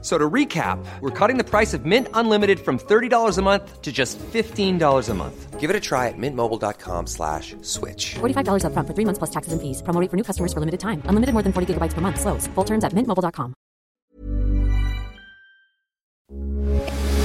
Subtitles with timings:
[0.00, 3.90] So to recap, we're cutting the price of Mint Unlimited from $30 a month to
[3.90, 5.58] just $15 a month.
[5.58, 8.14] Give it a try at mintmobile.com slash switch.
[8.20, 9.82] $45 up front for three months plus taxes and fees.
[9.82, 11.02] Promo rate for new customers for limited time.
[11.06, 12.20] Unlimited more than 40 gigabytes per month.
[12.20, 12.46] Slows.
[12.54, 13.54] Full terms at mintmobile.com.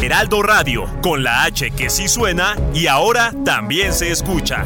[0.02, 4.66] Heraldo Radio, con la H que sí suena y ahora también se escucha.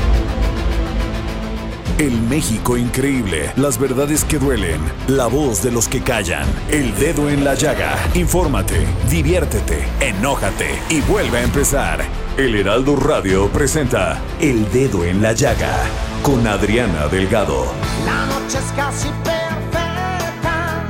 [2.01, 7.29] El México increíble, las verdades que duelen, la voz de los que callan, el dedo
[7.29, 7.95] en la llaga.
[8.15, 12.03] Infórmate, diviértete, enójate y vuelve a empezar.
[12.37, 15.77] El Heraldo Radio presenta El Dedo en la Llaga
[16.23, 17.65] con Adriana Delgado.
[18.03, 20.83] La noche es casi perfecta.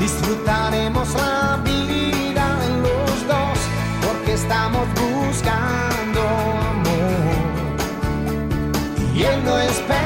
[0.00, 3.58] Disfrutaremos la vida en los dos
[4.02, 6.96] porque estamos buscando amor.
[9.14, 10.05] Y él no espera,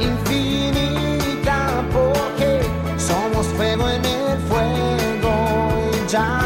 [0.00, 1.58] infinita
[1.92, 2.60] porque
[2.98, 5.34] somos fuego en el fuego
[5.92, 6.40] y ya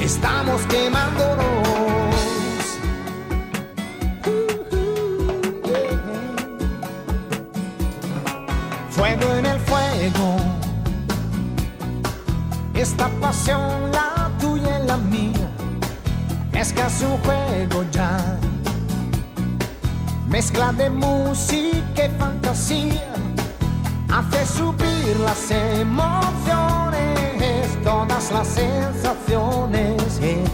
[0.00, 1.46] estamos quemándonos.
[8.90, 10.36] Fuego en el fuego.
[12.74, 15.48] Esta pasión, la tuya y la mía,
[16.52, 17.45] es casi un juego
[20.46, 23.12] Mezcla de música y fantasía
[24.08, 26.22] hace subir las emociones,
[27.82, 30.20] todas las sensaciones.
[30.22, 30.44] eh.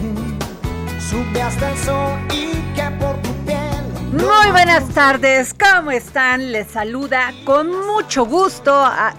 [0.99, 3.83] Sube hasta el sol y que por tu piel.
[4.13, 6.51] Muy buenas tardes, ¿cómo están?
[6.51, 9.13] Les saluda con mucho gusto a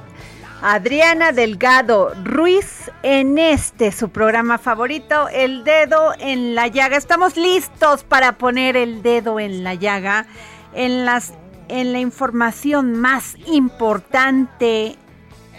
[0.61, 6.97] Adriana Delgado Ruiz en este su programa favorito, El Dedo en la Llaga.
[6.97, 10.27] Estamos listos para poner el dedo en la llaga
[10.75, 11.33] en las
[11.69, 14.97] en la información más importante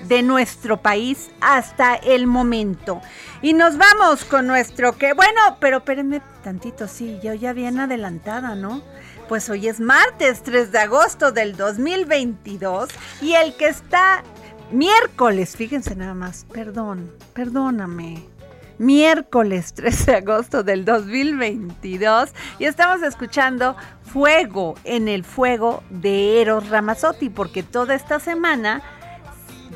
[0.07, 3.01] de nuestro país hasta el momento.
[3.41, 8.55] Y nos vamos con nuestro que, bueno, pero espérenme tantito, sí, yo ya bien adelantada,
[8.55, 8.81] ¿no?
[9.27, 12.89] Pues hoy es martes 3 de agosto del 2022
[13.21, 14.23] y el que está
[14.71, 18.34] miércoles, fíjense nada más, perdón, perdóname.
[18.77, 26.69] Miércoles 3 de agosto del 2022 y estamos escuchando Fuego en el Fuego de Eros
[26.69, 28.83] Ramazzotti porque toda esta semana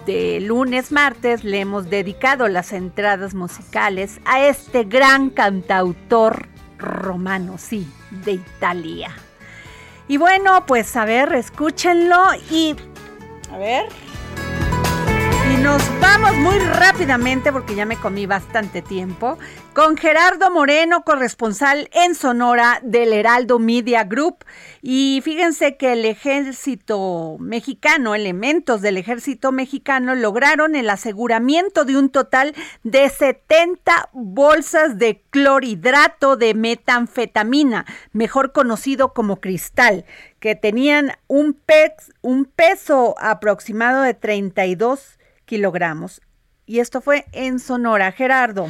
[0.06, 7.88] de lunes, martes, le hemos dedicado las entradas musicales a este gran cantautor romano, sí,
[8.24, 9.12] de Italia.
[10.08, 12.18] Y bueno, pues a ver, escúchenlo
[12.50, 12.76] y...
[13.52, 14.09] A ver.
[15.70, 19.38] Nos vamos muy rápidamente, porque ya me comí bastante tiempo,
[19.74, 24.46] con Gerardo Moreno, corresponsal en Sonora del Heraldo Media Group.
[24.82, 32.10] Y fíjense que el ejército mexicano, elementos del ejército mexicano, lograron el aseguramiento de un
[32.10, 40.04] total de 70 bolsas de clorhidrato de metanfetamina, mejor conocido como cristal,
[40.40, 45.19] que tenían un peso aproximado de 32
[45.50, 46.22] kilogramos.
[46.68, 48.12] Y esto fue en Sonora.
[48.12, 48.68] Gerardo.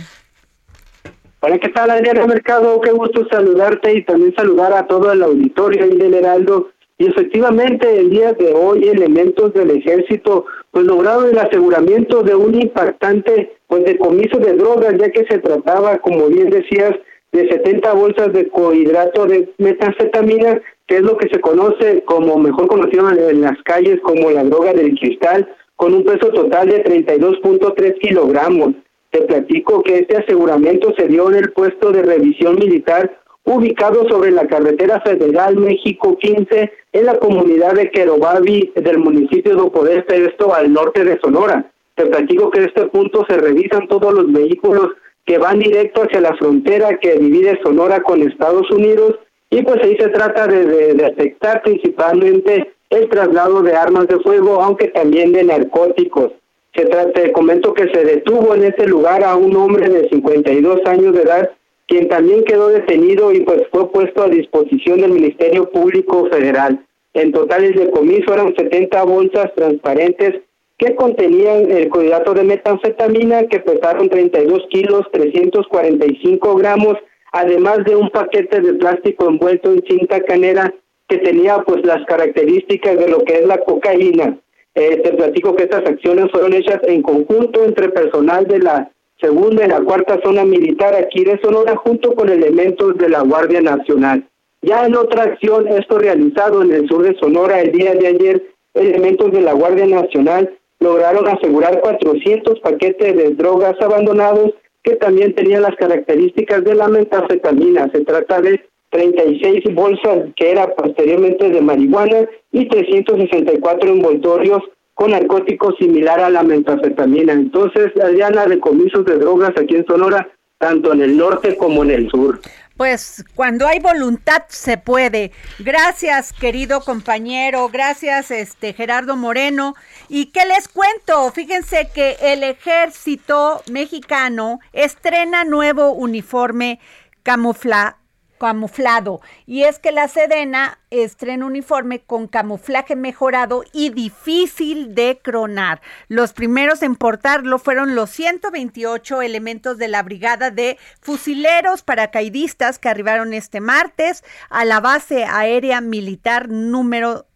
[1.41, 2.79] Hola, ¿qué tal Adriana Mercado?
[2.79, 6.69] Qué gusto saludarte y también saludar a todo el auditorio ahí del Heraldo.
[6.97, 12.55] Y efectivamente el día de hoy elementos del ejército pues lograron el aseguramiento de un
[12.55, 16.93] impactante pues decomiso de drogas ya que se trataba, como bien decías,
[17.33, 22.67] de 70 bolsas de cohidrato de metanfetamina, que es lo que se conoce como mejor
[22.67, 25.47] conocido en las calles como la droga del cristal,
[25.79, 28.73] con un peso total de 32.3 kilogramos.
[29.11, 34.31] Te platico que este aseguramiento se dio en el puesto de revisión militar ubicado sobre
[34.31, 40.53] la carretera federal México 15 en la comunidad de Querobabi del municipio de Opodeste, esto
[40.53, 41.71] al norte de Sonora.
[41.95, 44.89] Te platico que en este punto se revisan todos los vehículos
[45.25, 49.15] que van directo hacia la frontera que divide Sonora con Estados Unidos
[49.49, 54.61] y pues ahí se trata de, de detectar principalmente el traslado de armas de fuego,
[54.61, 56.31] aunque también de narcóticos.
[56.73, 60.81] Se trata, te comento que se detuvo en ese lugar a un hombre de 52
[60.85, 61.49] años de edad,
[61.87, 66.85] quien también quedó detenido y pues fue puesto a disposición del Ministerio Público Federal.
[67.13, 70.41] En total el decomiso eran 70 bolsas transparentes
[70.77, 76.95] que contenían el cuidado de metanfetamina que pesaron 32 kilos 345 gramos,
[77.31, 80.73] además de un paquete de plástico envuelto en cinta canera
[81.09, 84.37] que tenía pues las características de lo que es la cocaína.
[84.75, 89.65] Eh, te platico que estas acciones fueron hechas en conjunto entre personal de la segunda
[89.65, 94.25] y la cuarta zona militar aquí de Sonora junto con elementos de la Guardia Nacional.
[94.61, 98.43] Ya en otra acción, esto realizado en el sur de Sonora el día de ayer,
[98.75, 104.53] elementos de la Guardia Nacional lograron asegurar 400 paquetes de drogas abandonados
[104.83, 107.89] que también tenían las características de la metafetamina.
[107.91, 114.61] Se trata de 36 bolsas que era posteriormente de marihuana y 364 envoltorios
[114.93, 117.33] con narcóticos similar a la metafetamina.
[117.33, 122.09] Entonces, Adriana, decomisos de drogas aquí en Sonora, tanto en el norte como en el
[122.09, 122.39] sur.
[122.75, 125.31] Pues cuando hay voluntad se puede.
[125.59, 127.67] Gracias, querido compañero.
[127.67, 129.75] Gracias, este Gerardo Moreno.
[130.07, 131.29] ¿Y qué les cuento?
[131.31, 136.79] Fíjense que el ejército mexicano estrena nuevo uniforme
[137.23, 137.98] camufla
[138.39, 139.21] camuflado.
[139.45, 145.81] Y es que la Sedena estrena uniforme con camuflaje mejorado y difícil de cronar.
[146.07, 152.89] Los primeros en portarlo fueron los 128 elementos de la Brigada de Fusileros Paracaidistas que
[152.89, 157.27] arribaron este martes a la base aérea militar número,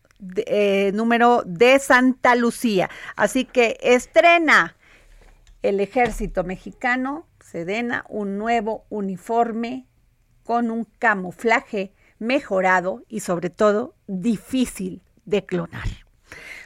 [0.47, 2.89] eh, número de Santa Lucía.
[3.15, 4.75] Así que estrena
[5.61, 9.85] el ejército mexicano, Sedena, un nuevo uniforme
[10.43, 15.87] con un camuflaje mejorado y sobre todo difícil de clonar.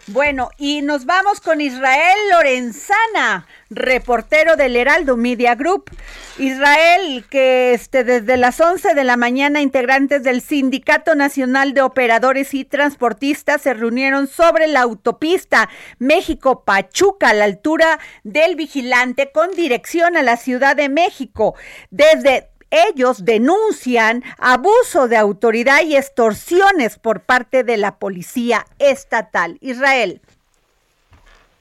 [0.09, 5.91] Bueno, y nos vamos con Israel Lorenzana, reportero del Heraldo Media Group.
[6.37, 12.53] Israel, que este, desde las 11 de la mañana integrantes del Sindicato Nacional de Operadores
[12.53, 15.67] y Transportistas se reunieron sobre la autopista
[15.99, 21.55] México-Pachuca a la altura del Vigilante con dirección a la Ciudad de México.
[21.91, 29.57] Desde ellos denuncian abuso de autoridad y extorsiones por parte de la policía estatal.
[29.61, 30.21] Israel.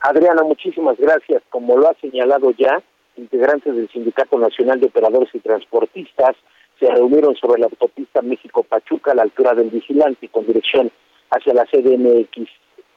[0.01, 1.43] Adriana, muchísimas gracias.
[1.51, 2.83] Como lo ha señalado ya,
[3.17, 6.37] integrantes del Sindicato Nacional de Operadores y Transportistas
[6.79, 10.91] se reunieron sobre la autopista México-Pachuca a la altura del Vigilante con dirección
[11.31, 12.49] hacia la CDMX.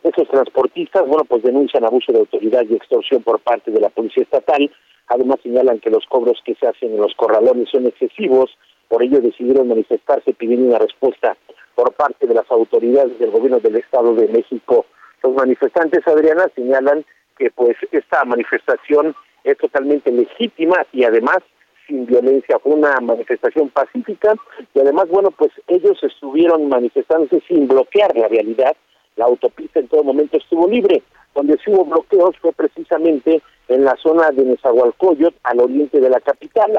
[0.04, 4.24] Esos transportistas, bueno, pues denuncian abuso de autoridad y extorsión por parte de la Policía
[4.24, 4.70] Estatal
[5.10, 8.52] Además señalan que los cobros que se hacen en los corralones son excesivos,
[8.88, 11.36] por ello decidieron manifestarse pidiendo una respuesta
[11.76, 14.86] por parte de las autoridades del gobierno del Estado de México.
[15.24, 17.06] Los manifestantes, Adriana, señalan
[17.38, 21.40] que pues esta manifestación es totalmente legítima y además
[21.88, 24.36] sin violencia, fue una manifestación pacífica
[24.76, 28.76] y además, bueno, pues ellos estuvieron manifestándose sin bloquear la realidad,
[29.16, 31.02] la autopista en todo momento estuvo libre,
[31.34, 36.20] donde sí hubo bloqueos fue precisamente en la zona de Nezahualcóyotl, al oriente de la
[36.20, 36.72] capital,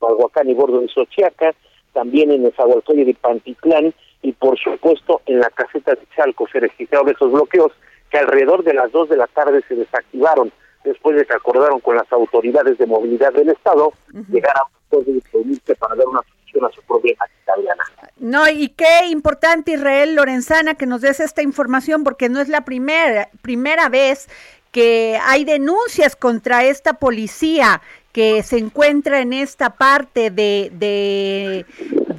[0.00, 1.54] Huahuacán y Bordo de Xochiaca,
[1.92, 7.08] también en Nezahualcóyotl y Pantitlán, y por supuesto en la caseta de Chalco se registraron
[7.08, 7.72] esos bloqueos
[8.10, 10.52] que alrededor de las dos de la tarde se desactivaron
[10.84, 13.92] después de que acordaron con las autoridades de movilidad del Estado
[14.28, 14.64] llegar a
[15.32, 17.84] reunirse para dar una solución a su problema italiana.
[18.18, 22.64] No, y qué importante Israel Lorenzana que nos des esta información porque no es la
[22.64, 24.28] primera primera vez
[24.70, 27.80] que hay denuncias contra esta policía
[28.12, 31.66] que se encuentra en esta parte de, de,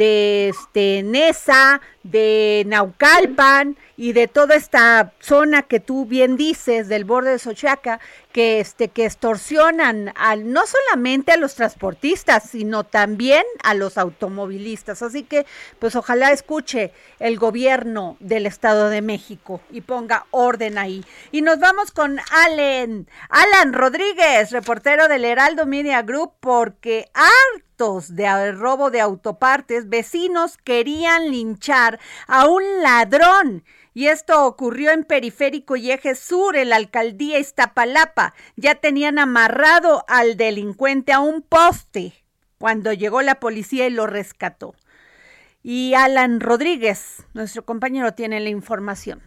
[0.01, 7.05] de este, Nesa, de Naucalpan y de toda esta zona que tú bien dices del
[7.05, 7.99] borde de Sochaca,
[8.31, 15.03] que este que extorsionan al no solamente a los transportistas, sino también a los automovilistas.
[15.03, 15.45] Así que
[15.77, 21.05] pues ojalá escuche el gobierno del Estado de México y ponga orden ahí.
[21.31, 27.11] Y nos vamos con Alan, Alan Rodríguez, reportero del Heraldo Media Group porque
[27.81, 33.63] de robo de autopartes, vecinos querían linchar a un ladrón.
[33.93, 38.33] Y esto ocurrió en Periférico y Eje Sur, en la alcaldía Iztapalapa.
[38.55, 42.13] Ya tenían amarrado al delincuente a un poste
[42.59, 44.75] cuando llegó la policía y lo rescató.
[45.63, 49.21] Y Alan Rodríguez, nuestro compañero, tiene la información.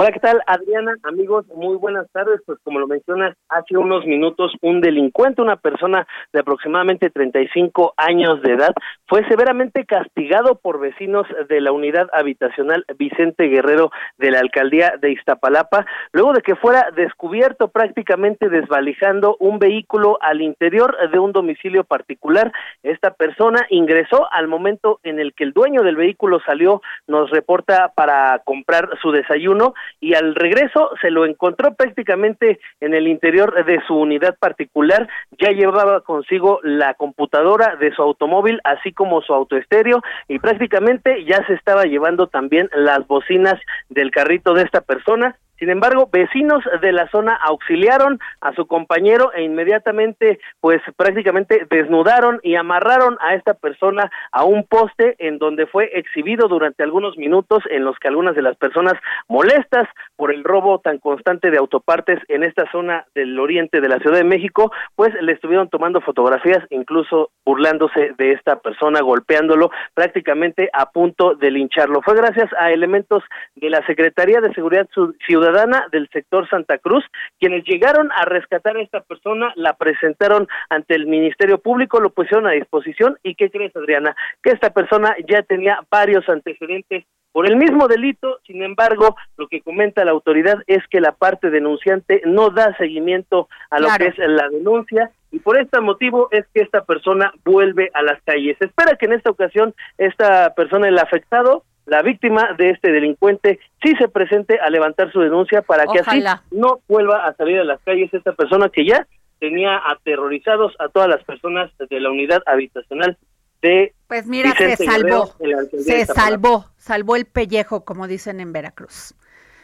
[0.00, 0.94] Hola, ¿qué tal, Adriana?
[1.02, 2.40] Amigos, muy buenas tardes.
[2.46, 8.40] Pues como lo mencionas, hace unos minutos un delincuente, una persona de aproximadamente 35 años
[8.42, 8.72] de edad,
[9.08, 15.10] fue severamente castigado por vecinos de la unidad habitacional Vicente Guerrero de la alcaldía de
[15.10, 21.82] Iztapalapa, luego de que fuera descubierto prácticamente desvalijando un vehículo al interior de un domicilio
[21.82, 22.52] particular.
[22.84, 27.90] Esta persona ingresó al momento en el que el dueño del vehículo salió, nos reporta
[27.96, 33.80] para comprar su desayuno y al regreso se lo encontró prácticamente en el interior de
[33.86, 35.08] su unidad particular,
[35.40, 41.44] ya llevaba consigo la computadora de su automóvil, así como su autoestéreo y prácticamente ya
[41.46, 46.92] se estaba llevando también las bocinas del carrito de esta persona sin embargo, vecinos de
[46.92, 53.54] la zona auxiliaron a su compañero e inmediatamente, pues prácticamente desnudaron y amarraron a esta
[53.54, 58.36] persona a un poste en donde fue exhibido durante algunos minutos en los que algunas
[58.36, 58.94] de las personas
[59.28, 63.98] molestas por el robo tan constante de autopartes en esta zona del oriente de la
[63.98, 70.70] Ciudad de México, pues le estuvieron tomando fotografías, incluso burlándose de esta persona, golpeándolo prácticamente
[70.72, 72.00] a punto de lincharlo.
[72.02, 73.24] Fue gracias a elementos
[73.56, 74.88] de la Secretaría de Seguridad
[75.26, 75.47] Ciudadana
[75.90, 77.04] del sector Santa Cruz,
[77.38, 82.46] quienes llegaron a rescatar a esta persona, la presentaron ante el Ministerio Público, lo pusieron
[82.46, 84.14] a disposición y ¿qué crees Adriana?
[84.42, 89.60] Que esta persona ya tenía varios antecedentes por el mismo delito, sin embargo, lo que
[89.60, 94.18] comenta la autoridad es que la parte denunciante no da seguimiento a lo que es
[94.18, 98.56] la denuncia y por este motivo es que esta persona vuelve a las calles.
[98.58, 103.58] Se espera que en esta ocasión esta persona, el afectado, la víctima de este delincuente
[103.82, 107.64] sí se presente a levantar su denuncia para que así no vuelva a salir a
[107.64, 109.06] las calles esta persona que ya
[109.40, 113.16] tenía aterrorizados a todas las personas de la unidad habitacional
[113.62, 115.34] de Pues mira, se salvó,
[115.78, 119.14] se salvó, salvó el pellejo, como dicen en Veracruz.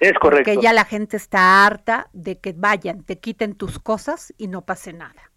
[0.01, 0.51] Es correcto.
[0.53, 4.63] Porque ya la gente está harta de que vayan, te quiten tus cosas y no
[4.63, 5.31] pase nada.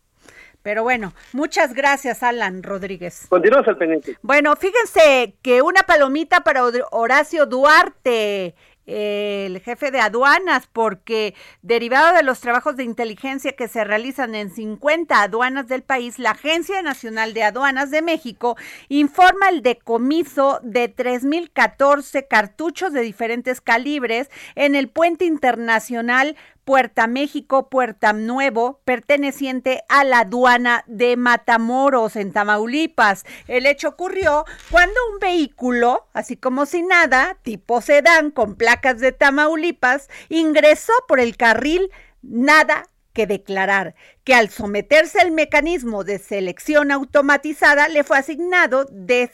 [0.68, 3.28] Pero bueno, muchas gracias, Alan Rodríguez.
[3.30, 4.18] Continuamos al pendiente.
[4.22, 8.54] Bueno, fíjense que una palomita para Horacio Duarte
[8.88, 14.50] el jefe de aduanas, porque derivado de los trabajos de inteligencia que se realizan en
[14.50, 18.56] 50 aduanas del país, la Agencia Nacional de Aduanas de México
[18.88, 27.70] informa el decomiso de 3.014 cartuchos de diferentes calibres en el puente internacional Puerta México,
[27.70, 33.24] Puerta Nuevo, perteneciente a la aduana de Matamoros, en Tamaulipas.
[33.48, 39.14] El hecho ocurrió cuando un vehículo, así como si nada, tipo sedán con placas de
[39.14, 41.90] Tamaulipas, ingresó por el carril
[42.22, 42.84] nada
[43.14, 43.96] que declarar
[44.26, 49.32] que al someterse al mecanismo de selección automatizada le fue asignado de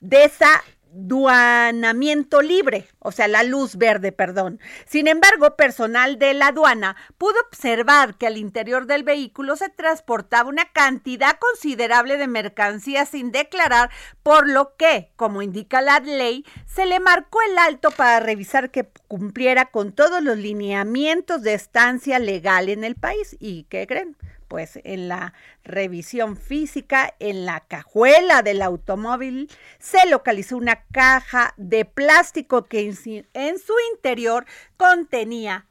[0.00, 0.62] esa,
[0.94, 4.60] de esa duanamiento libre, o sea, la luz verde, perdón.
[4.86, 10.48] Sin embargo, personal de la aduana pudo observar que al interior del vehículo se transportaba
[10.48, 13.90] una cantidad considerable de mercancía sin declarar,
[14.22, 18.88] por lo que, como indica la ley, se le marcó el alto para revisar que
[19.08, 23.36] cumpliera con todos los lineamientos de estancia legal en el país.
[23.40, 24.16] ¿Y qué creen?
[24.54, 25.34] Pues en la
[25.64, 33.58] revisión física, en la cajuela del automóvil, se localizó una caja de plástico que en
[33.58, 34.46] su interior
[34.76, 35.66] contenía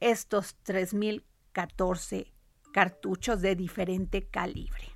[0.00, 2.32] estos 3.014
[2.72, 4.93] cartuchos de diferente calibre.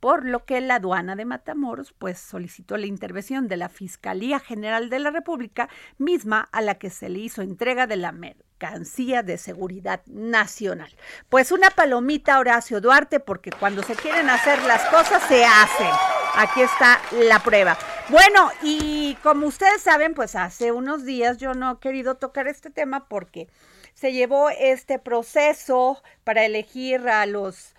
[0.00, 4.90] Por lo que la aduana de Matamoros pues solicitó la intervención de la Fiscalía General
[4.90, 9.38] de la República, misma a la que se le hizo entrega de la mercancía de
[9.38, 10.90] seguridad nacional.
[11.28, 15.90] Pues una palomita Horacio Duarte, porque cuando se quieren hacer las cosas se hacen.
[16.34, 17.76] Aquí está la prueba.
[18.08, 22.70] Bueno, y como ustedes saben, pues hace unos días yo no he querido tocar este
[22.70, 23.48] tema porque
[23.94, 27.74] se llevó este proceso para elegir a los,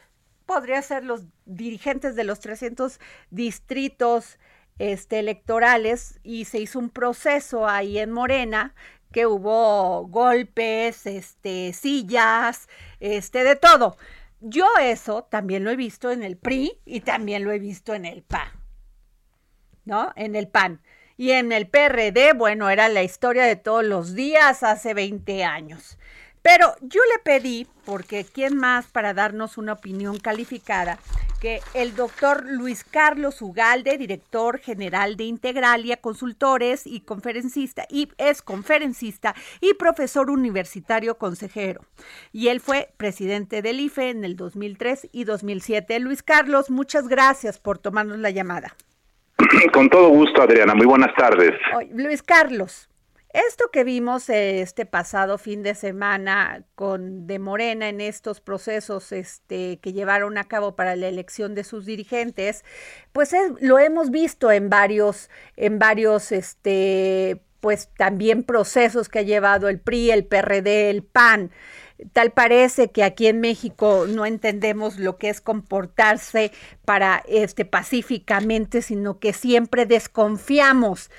[0.50, 4.40] podría ser los dirigentes de los 300 distritos
[4.80, 8.74] este, electorales y se hizo un proceso ahí en Morena
[9.12, 12.68] que hubo golpes, este, sillas,
[13.00, 13.96] este, de todo.
[14.40, 18.06] Yo eso también lo he visto en el PRI y también lo he visto en
[18.06, 18.50] el PAN,
[19.86, 20.12] ¿no?
[20.16, 20.82] En el PAN.
[21.16, 25.99] Y en el PRD, bueno, era la historia de todos los días hace 20 años.
[26.42, 31.00] Pero yo le pedí, porque ¿quién más para darnos una opinión calificada?
[31.42, 38.42] Que el doctor Luis Carlos Ugalde, director general de Integralia Consultores y conferencista, y es
[38.42, 41.82] conferencista y profesor universitario consejero.
[42.34, 46.00] Y él fue presidente del IFE en el 2003 y 2007.
[46.00, 48.76] Luis Carlos, muchas gracias por tomarnos la llamada.
[49.74, 50.76] Con todo gusto, Adriana.
[50.76, 51.52] Muy buenas tardes.
[51.94, 52.90] Luis Carlos,
[53.32, 59.78] Esto que vimos este pasado fin de semana con de Morena en estos procesos este,
[59.82, 62.66] que llevaron a cabo para la elección de sus dirigentes,
[63.12, 69.70] pues lo hemos visto en varios, en varios, este, pues también procesos que ha llevado
[69.70, 71.52] el PRI, el PRD, el PAN.
[72.14, 76.52] Tal parece que aquí en México no entendemos lo que es comportarse
[76.84, 81.12] para este pacíficamente, sino que siempre desconfiamos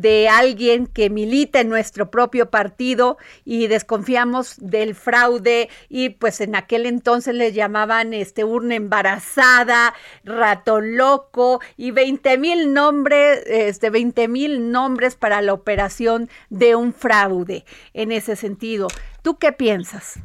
[0.00, 6.54] de alguien que milita en nuestro propio partido y desconfiamos del fraude y pues en
[6.54, 14.28] aquel entonces le llamaban este urna embarazada, ratón loco y 20 mil nombres, este 20
[14.28, 18.88] mil nombres para la operación de un fraude en ese sentido.
[19.22, 20.20] ¿Tú qué piensas?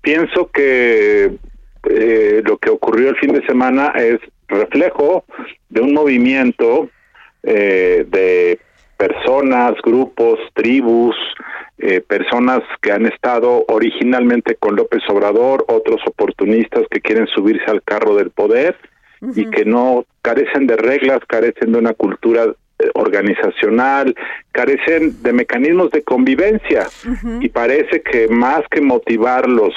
[0.00, 1.36] Pienso que
[1.90, 5.24] eh, lo que ocurrió el fin de semana es reflejo
[5.68, 6.88] de un movimiento
[7.44, 8.58] eh, de
[8.96, 11.16] personas, grupos, tribus,
[11.78, 17.82] eh, personas que han estado originalmente con López Obrador, otros oportunistas que quieren subirse al
[17.82, 18.76] carro del poder
[19.34, 24.14] y que no carecen de reglas, carecen de una cultura eh, organizacional,
[24.52, 26.86] carecen de mecanismos de convivencia.
[27.40, 29.74] Y parece que más que motivarlos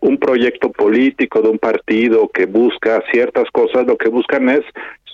[0.00, 4.64] un proyecto político de un partido que busca ciertas cosas, lo que buscan es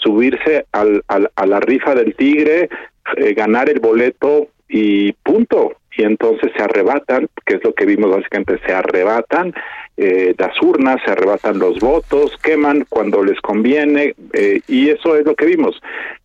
[0.04, 2.68] subirse al, a la rifa del tigre,
[3.16, 5.74] eh, ganar el boleto y punto.
[5.96, 9.54] Y entonces se arrebatan, que es lo que vimos básicamente, se arrebatan
[9.96, 15.24] eh, las urnas, se arrebatan los votos, queman cuando les conviene, eh, y eso es
[15.24, 15.80] lo que vimos,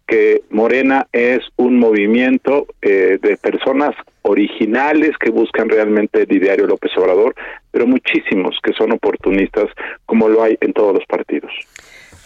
[0.07, 3.93] que Morena es un movimiento de personas
[4.23, 7.35] originales que buscan realmente el ideario López Obrador,
[7.69, 9.67] pero muchísimos que son oportunistas,
[10.07, 11.51] como lo hay en todos los partidos.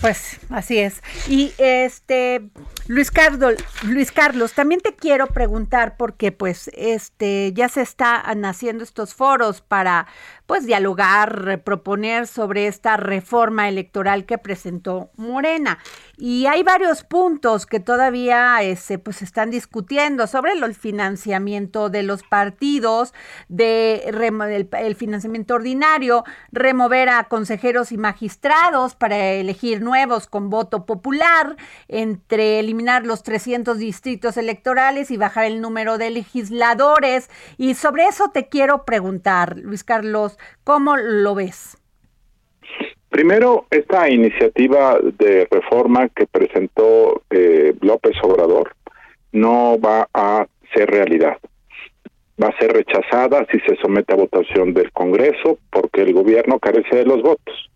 [0.04, 1.02] Pues así es.
[1.30, 2.50] Y este
[2.88, 8.84] Luis Carlos, Luis Carlos, también te quiero preguntar porque pues este ya se están haciendo
[8.84, 10.08] estos foros para
[10.46, 15.80] pues dialogar, proponer sobre esta reforma electoral que presentó Morena.
[16.16, 22.22] Y hay varios puntos que todavía este, pues están discutiendo sobre el financiamiento de los
[22.22, 23.14] partidos,
[23.50, 31.58] de el, financiamiento ordinario, remover a consejeros y magistrados para elegir nuevos con voto popular,
[31.88, 37.30] entre eliminar los 300 distritos electorales y bajar el número de legisladores.
[37.58, 41.78] Y sobre eso te quiero preguntar, Luis Carlos, ¿Cómo lo ves?
[43.14, 48.76] Primero, esta iniciativa de reforma que presentó eh, López Obrador
[49.32, 51.38] no va a ser realidad.
[52.42, 56.96] Va a ser rechazada si se somete a votación del Congreso porque el gobierno carece
[56.96, 57.70] de los votos.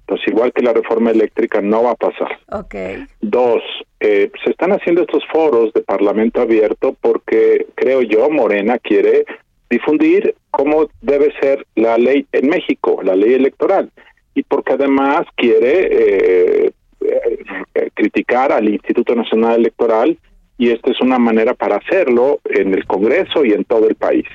[0.00, 2.38] Entonces, igual que la reforma eléctrica, no va a pasar.
[2.50, 3.04] Okay.
[3.20, 3.62] Dos,
[4.00, 9.26] eh, se están haciendo estos foros de Parlamento abierto porque, creo yo, Morena quiere
[9.68, 13.90] difundir cómo debe ser la ley en México, la ley electoral,
[14.38, 20.16] y porque además quiere eh, eh, criticar al Instituto Nacional Electoral
[20.56, 24.26] y esta es una manera para hacerlo en el Congreso y en todo el país.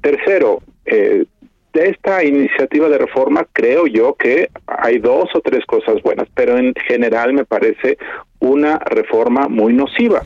[0.00, 1.26] Tercero, eh,
[1.74, 6.56] de esta iniciativa de reforma creo yo que hay dos o tres cosas buenas, pero
[6.56, 7.98] en general me parece
[8.40, 10.22] una reforma muy nociva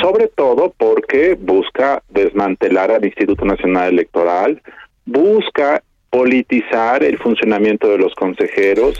[0.00, 4.60] sobre todo porque busca desmantelar al Instituto Nacional Electoral,
[5.04, 8.98] busca politizar el funcionamiento de los consejeros,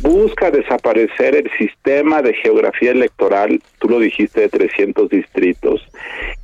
[0.00, 5.86] busca desaparecer el sistema de geografía electoral, tú lo dijiste, de 300 distritos,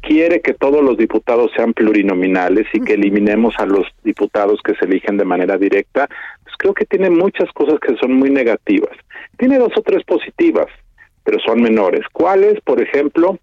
[0.01, 4.85] quiere que todos los diputados sean plurinominales y que eliminemos a los diputados que se
[4.85, 6.09] eligen de manera directa,
[6.43, 8.97] pues creo que tiene muchas cosas que son muy negativas.
[9.37, 10.69] Tiene dos o tres positivas,
[11.25, 12.03] pero son menores.
[12.13, 12.61] ¿Cuáles?
[12.63, 13.39] Por ejemplo,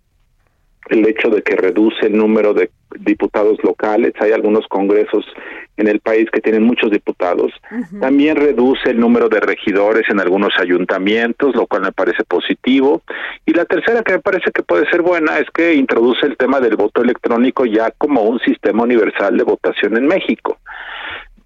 [0.89, 2.69] el hecho de que reduce el número de
[2.99, 5.25] diputados locales, hay algunos congresos
[5.75, 7.51] en el país que tienen muchos diputados,
[7.99, 13.03] también reduce el número de regidores en algunos ayuntamientos, lo cual me parece positivo,
[13.45, 16.59] y la tercera que me parece que puede ser buena es que introduce el tema
[16.59, 20.57] del voto electrónico ya como un sistema universal de votación en México.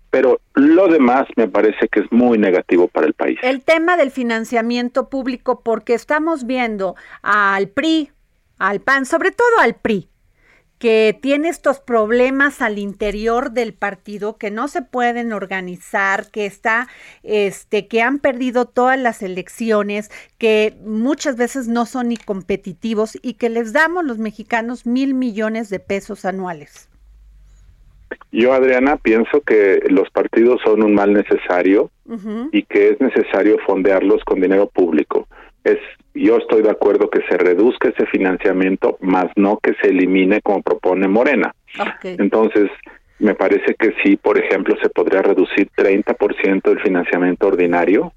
[0.10, 3.40] Pero lo demás me parece que es muy negativo para el país.
[3.42, 8.10] El tema del financiamiento público, porque estamos viendo al PRI,
[8.62, 10.08] al PAN, sobre todo al PRI,
[10.78, 16.88] que tiene estos problemas al interior del partido que no se pueden organizar, que está
[17.24, 23.34] este que han perdido todas las elecciones, que muchas veces no son ni competitivos y
[23.34, 26.88] que les damos los mexicanos mil millones de pesos anuales.
[28.32, 31.90] Yo, Adriana, pienso que los partidos son un mal necesario
[32.52, 35.28] y que es necesario fondearlos con dinero público
[35.64, 35.78] es
[36.22, 40.62] yo estoy de acuerdo que se reduzca ese financiamiento, más no que se elimine como
[40.62, 41.54] propone Morena.
[42.04, 42.70] Entonces,
[43.20, 48.14] me parece que sí, por ejemplo, se podría reducir 30% del financiamiento ordinario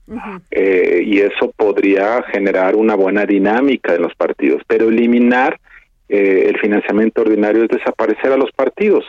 [0.50, 5.60] eh, y eso podría generar una buena dinámica de los partidos, pero eliminar
[6.08, 9.04] eh, el financiamiento ordinario es desaparecer a los partidos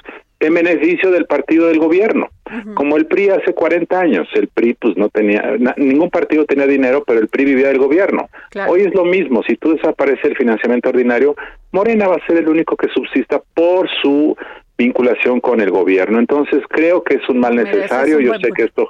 [0.46, 2.30] en beneficio del partido del gobierno.
[2.76, 7.04] Como el PRI hace 40 años, el PRI pues no tenía, ningún partido tenía dinero,
[7.06, 8.30] pero el PRI vivía del gobierno.
[8.68, 11.36] Hoy es lo mismo, si tú desapareces el financiamiento ordinario,
[11.72, 14.38] Morena va a ser el único que subsista por su
[14.78, 16.20] vinculación con el gobierno.
[16.20, 18.88] Entonces creo que es un mal necesario, yo sé que esto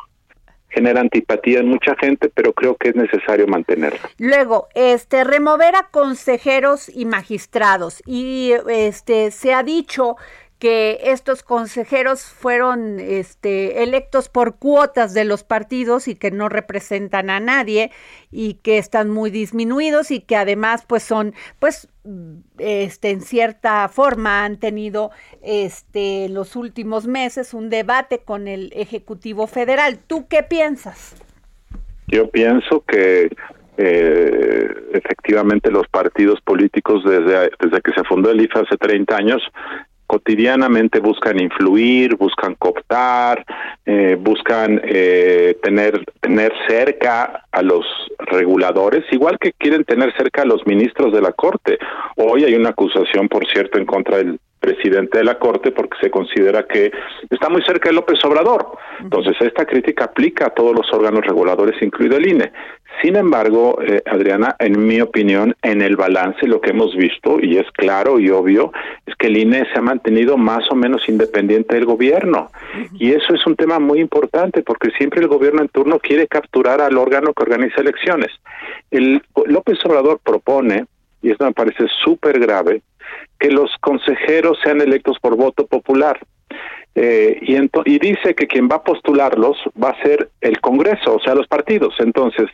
[0.75, 3.99] genera antipatía en mucha gente, pero creo que es necesario mantenerlo.
[4.17, 10.17] Luego, este remover a consejeros y magistrados y este se ha dicho
[10.59, 17.29] que estos consejeros fueron este, electos por cuotas de los partidos y que no representan
[17.29, 17.91] a nadie
[18.31, 21.89] y que están muy disminuidos y que además pues son pues
[22.57, 29.47] este en cierta forma han tenido este los últimos meses un debate con el ejecutivo
[29.47, 29.99] federal.
[30.07, 31.15] Tú qué piensas
[32.07, 33.29] yo pienso que
[33.77, 39.41] eh, efectivamente los partidos políticos desde, desde que se fundó el IFE hace 30 años
[40.07, 43.45] cotidianamente buscan influir, buscan cooptar,
[43.85, 47.85] eh, buscan eh, tener tener cerca a los
[48.19, 51.77] reguladores, igual que quieren tener cerca a los ministros de la Corte.
[52.17, 56.09] Hoy hay una acusación, por cierto, en contra del presidente de la Corte porque se
[56.09, 56.91] considera que
[57.29, 58.77] está muy cerca de López Obrador.
[58.99, 62.51] Entonces, esta crítica aplica a todos los órganos reguladores, incluido el INE.
[63.01, 67.57] Sin embargo, eh, Adriana, en mi opinión, en el balance lo que hemos visto, y
[67.57, 68.71] es claro y obvio,
[69.05, 72.49] es que el INE se ha mantenido más o menos independiente del gobierno.
[72.97, 76.81] Y eso es un tema muy importante porque siempre el gobierno en turno quiere capturar
[76.81, 78.31] al órgano que organiza elecciones.
[78.91, 80.85] El López Obrador propone,
[81.21, 82.81] y esto me parece súper grave,
[83.39, 86.19] que los consejeros sean electos por voto popular.
[86.97, 91.19] Eh, y, y dice que quien va a postularlos va a ser el Congreso, o
[91.19, 91.93] sea, los partidos.
[91.99, 92.49] Entonces,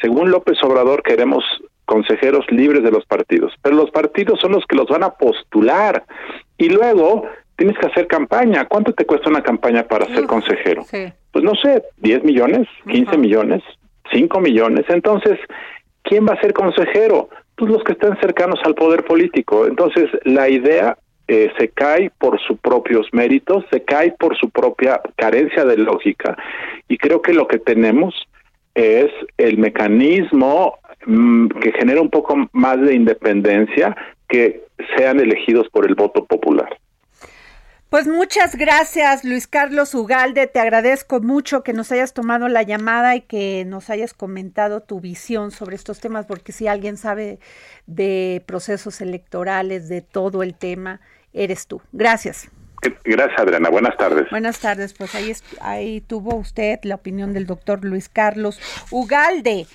[0.00, 1.44] según López Obrador, queremos
[1.84, 6.04] consejeros libres de los partidos, pero los partidos son los que los van a postular
[6.58, 7.24] y luego
[7.56, 8.66] tienes que hacer campaña.
[8.66, 10.84] ¿Cuánto te cuesta una campaña para ser consejero?
[11.32, 13.62] Pues no sé, 10 millones, 15 millones,
[14.12, 14.84] 5 millones.
[14.88, 15.38] Entonces,
[16.02, 17.28] ¿quién va a ser consejero?
[17.58, 19.66] pues los que estén cercanos al poder político.
[19.66, 25.00] Entonces, la idea eh, se cae por sus propios méritos, se cae por su propia
[25.16, 26.36] carencia de lógica.
[26.88, 28.14] Y creo que lo que tenemos
[28.78, 33.96] es el mecanismo mm, que genera un poco más de independencia
[34.28, 34.64] que
[34.96, 36.78] sean elegidos por el voto popular.
[37.90, 40.46] Pues muchas gracias, Luis Carlos Ugalde.
[40.46, 45.00] Te agradezco mucho que nos hayas tomado la llamada y que nos hayas comentado tu
[45.00, 47.40] visión sobre estos temas, porque si alguien sabe
[47.86, 51.00] de procesos electorales, de todo el tema,
[51.32, 51.80] eres tú.
[51.92, 52.50] Gracias.
[53.04, 53.70] Gracias, Adriana.
[53.70, 54.30] Buenas tardes.
[54.30, 54.94] Buenas tardes.
[54.94, 58.60] Pues ahí, ahí tuvo usted la opinión del doctor Luis Carlos
[58.90, 59.66] Ugalde.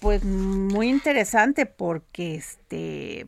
[0.00, 3.26] Pues muy interesante porque este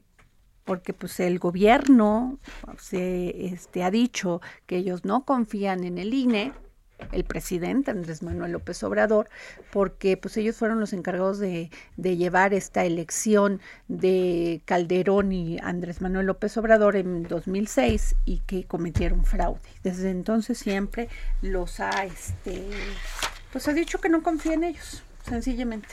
[0.64, 2.38] porque pues el gobierno
[2.78, 6.52] se este, ha dicho que ellos no confían en el INE,
[7.12, 9.28] el presidente Andrés Manuel López Obrador,
[9.70, 16.00] porque pues ellos fueron los encargados de, de, llevar esta elección de Calderón y Andrés
[16.00, 19.61] Manuel López Obrador en 2006 y que cometieron fraude.
[19.82, 21.09] Desde entonces siempre
[21.42, 22.64] los ha, este,
[23.52, 25.88] pues ha dicho que no confía en ellos, sencillamente.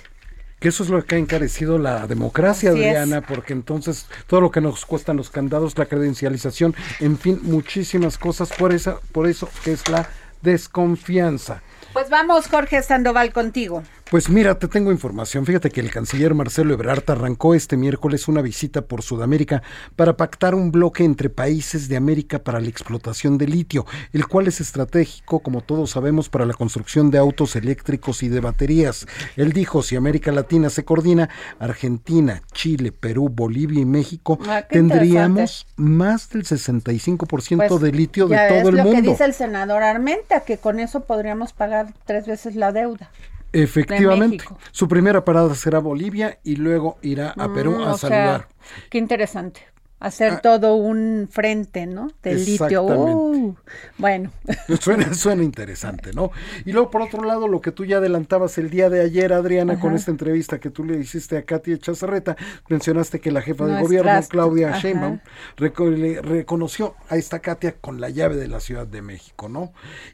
[0.60, 4.62] Que eso es lo que ha encarecido la democracia, Adriana, porque entonces todo lo que
[4.62, 8.50] nos cuestan los candados, la credencialización, en fin, muchísimas cosas.
[8.58, 10.08] Por esa, por eso que es la
[10.44, 11.62] desconfianza.
[11.92, 13.84] Pues vamos, Jorge Sandoval, contigo.
[14.14, 15.44] Pues mira, te tengo información.
[15.44, 19.64] Fíjate que el canciller Marcelo Ebrard arrancó este miércoles una visita por Sudamérica
[19.96, 24.46] para pactar un bloque entre países de América para la explotación de litio, el cual
[24.46, 29.08] es estratégico, como todos sabemos, para la construcción de autos eléctricos y de baterías.
[29.36, 35.66] Él dijo, si América Latina se coordina, Argentina, Chile, Perú, Bolivia y México, ah, tendríamos
[35.76, 38.84] más del 65% pues, de litio de todo el mundo.
[38.84, 41.73] lo que dice el senador Armenta, que con eso podríamos pagar
[42.06, 43.12] tres veces la deuda.
[43.52, 44.46] Efectivamente.
[44.72, 48.48] Su primera parada será Bolivia y luego irá a Perú mm, a saludar.
[48.90, 49.62] qué interesante.
[50.04, 52.12] Hacer todo un frente, ¿no?
[52.22, 52.84] Del litio.
[52.84, 53.56] Uh,
[53.98, 54.32] bueno.
[54.82, 56.32] Suena, suena interesante, ¿no?
[56.66, 59.80] Y luego, por otro lado, lo que tú ya adelantabas el día de ayer, Adriana,
[59.80, 62.36] con esta entrevista que tú le hiciste a Katia Chazarreta,
[62.68, 65.20] mencionaste que la jefa de gobierno, Claudia Sheinbaum,
[65.56, 69.72] reconoció a esta Katia con la llave de la Ciudad de México, ¿no?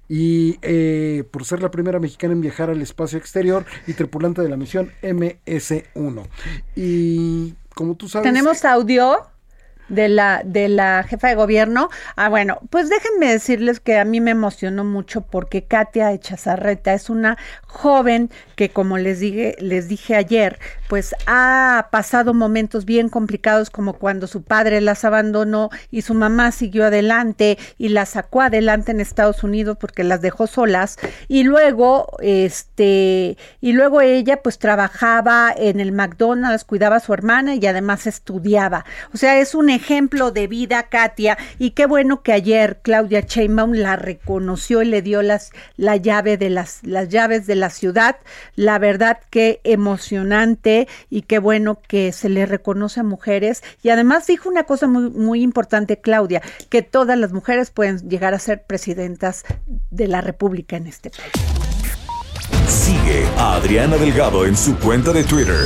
[0.08, 4.50] Y eh, por ser la primera mexicana en viajar al espacio exterior y tripulante de
[4.50, 6.28] la misión MS-1.
[6.76, 8.32] Y como tú sabes...
[8.32, 9.18] ¿Tenemos audio?
[9.90, 11.90] De la, de la jefa de gobierno.
[12.16, 17.10] Ah, bueno, pues déjenme decirles que a mí me emocionó mucho porque Katia Echazarreta es
[17.10, 23.70] una joven que, como les dije, les dije ayer, pues ha pasado momentos bien complicados
[23.70, 28.92] como cuando su padre las abandonó y su mamá siguió adelante y las sacó adelante
[28.92, 30.98] en Estados Unidos porque las dejó solas
[31.28, 37.54] y luego este y luego ella pues trabajaba en el McDonald's, cuidaba a su hermana
[37.54, 38.84] y además estudiaba.
[39.14, 43.74] O sea, es un ejemplo de vida Katia y qué bueno que ayer Claudia Sheinbaum
[43.74, 48.16] la reconoció y le dio las la llave de las las llaves de la ciudad.
[48.56, 50.79] La verdad que emocionante
[51.10, 53.64] y qué bueno que se le reconoce a mujeres.
[53.84, 58.34] Y además dijo una cosa muy, muy importante, Claudia, que todas las mujeres pueden llegar
[58.34, 59.44] a ser presidentas
[59.90, 61.32] de la República en este país.
[62.68, 65.66] Sigue a Adriana Delgado en su cuenta de Twitter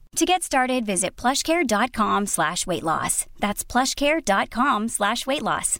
[0.17, 3.25] To get started, visit plushcare.com slash weight loss.
[3.39, 5.79] That's plushcare.com slash weight loss.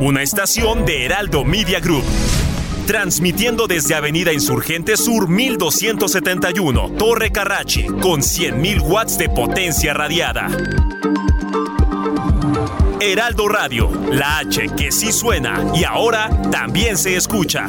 [0.00, 2.04] Una estación de Heraldo Media Group.
[2.86, 10.48] Transmitiendo desde Avenida Insurgente Sur 1271, Torre Carrachi, con 100.000 watts de potencia radiada.
[13.00, 17.68] Heraldo Radio, la H que sí suena y ahora también se escucha.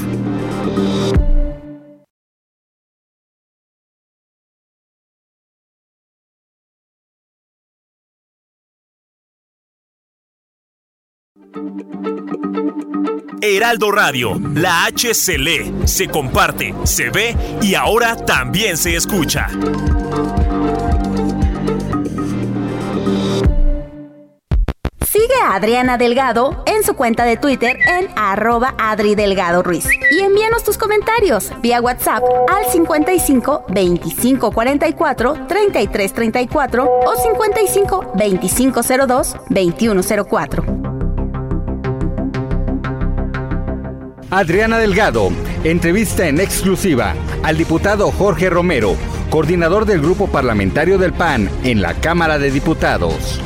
[13.55, 19.47] Heraldo Radio, la H se lee, se comparte, se ve y ahora también se escucha.
[25.09, 29.87] Sigue a Adriana Delgado en su cuenta de Twitter en arroba Adri Delgado Ruiz.
[30.11, 38.81] Y envíanos tus comentarios vía WhatsApp al 55 25 44 33 34 o 55 25
[39.07, 41.06] 02 21 04.
[44.29, 45.29] Adriana Delgado,
[45.63, 48.97] entrevista en exclusiva al diputado Jorge Romero,
[49.29, 53.39] coordinador del grupo parlamentario del PAN en la Cámara de Diputados.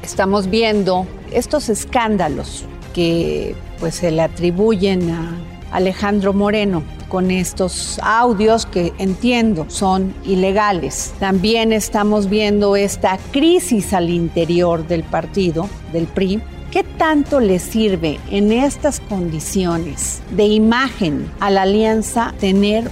[0.00, 5.32] Estamos viendo estos escándalos que pues se le atribuyen a
[5.72, 11.14] Alejandro Moreno con estos audios que entiendo son ilegales.
[11.18, 16.40] También estamos viendo esta crisis al interior del partido, del PRI,
[16.70, 22.90] ¿Qué tanto le sirve en estas condiciones de imagen a la alianza tener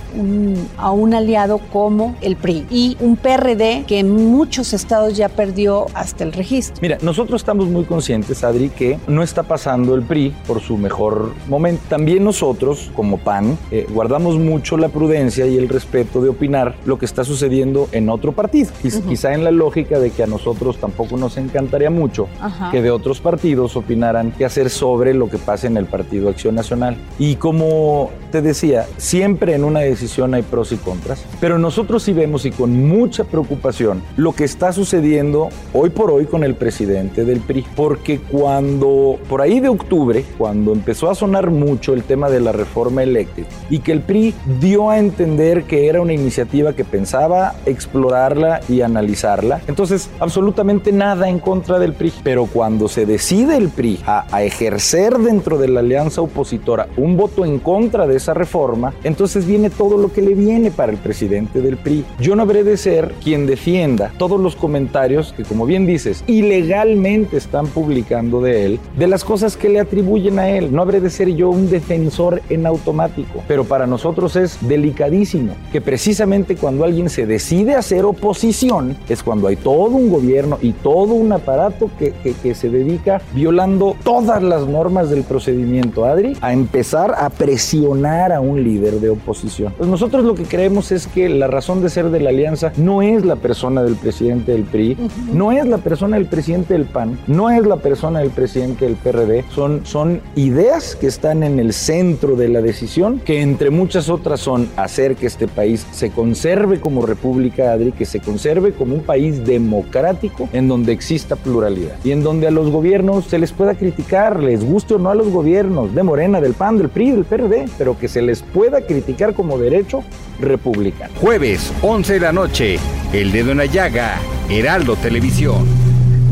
[0.79, 5.89] a un aliado como el PRI y un PRD que en muchos estados ya perdió
[5.93, 6.79] hasta el registro?
[6.81, 11.35] Mira, nosotros estamos muy conscientes, Adri, que no está pasando el PRI por su mejor
[11.47, 11.83] momento.
[11.91, 16.99] También nosotros, como PAN, eh, guardamos mucho la prudencia y el respeto de opinar lo
[16.99, 18.71] que está sucediendo en otro partido.
[18.81, 22.27] Quizá en la lógica de que a nosotros tampoco nos encantaría mucho
[22.73, 26.29] que de otros partidos diputados opinaran qué hacer sobre lo que pasa en el Partido
[26.29, 26.97] Acción Nacional.
[27.19, 32.13] Y como te decía, siempre en una decisión hay pros y contras, pero nosotros sí
[32.13, 37.25] vemos y con mucha preocupación lo que está sucediendo hoy por hoy con el presidente
[37.25, 42.29] del PRI, porque cuando por ahí de octubre, cuando empezó a sonar mucho el tema
[42.29, 46.75] de la reforma eléctrica y que el PRI dio a entender que era una iniciativa
[46.75, 53.07] que pensaba explorarla y analizarla, entonces absolutamente nada en contra del PRI, pero cuando se
[53.07, 58.07] decide el PRI a, a ejercer dentro de la alianza opositora un voto en contra
[58.07, 62.05] de esa reforma, entonces viene todo lo que le viene para el presidente del PRI.
[62.21, 67.37] Yo no habré de ser quien defienda todos los comentarios que, como bien dices, ilegalmente
[67.37, 70.73] están publicando de él, de las cosas que le atribuyen a él.
[70.73, 75.81] No habré de ser yo un defensor en automático, pero para nosotros es delicadísimo que
[75.81, 81.15] precisamente cuando alguien se decide hacer oposición es cuando hay todo un gobierno y todo
[81.15, 86.53] un aparato que, que, que se dedica violando todas las normas del procedimiento, Adri, a
[86.53, 89.73] empezar a presionar a un líder de oposición.
[89.79, 93.03] Pues nosotros lo que creemos es que la razón de ser de la alianza no
[93.03, 94.97] es la persona del presidente del PRI,
[95.33, 98.97] no es la persona del presidente del PAN, no es la persona del presidente del
[98.97, 104.09] PRD, son, son ideas que están en el centro de la decisión, que entre muchas
[104.09, 108.97] otras son hacer que este país se conserve como república, Adri, que se conserve como
[108.97, 111.95] un país democrático en donde exista pluralidad.
[112.03, 115.15] Y en donde a los gobiernos se les pueda criticar, les guste o no a
[115.15, 118.87] los gobiernos, de Morena, del PAN, del PRI, del PRD, pero que se les pueda
[118.87, 120.03] criticar como derecho
[120.41, 121.13] republicano.
[121.21, 122.79] Jueves, 11 de la noche,
[123.13, 124.19] El Dedo en la Llaga,
[124.51, 125.67] Heraldo Televisión.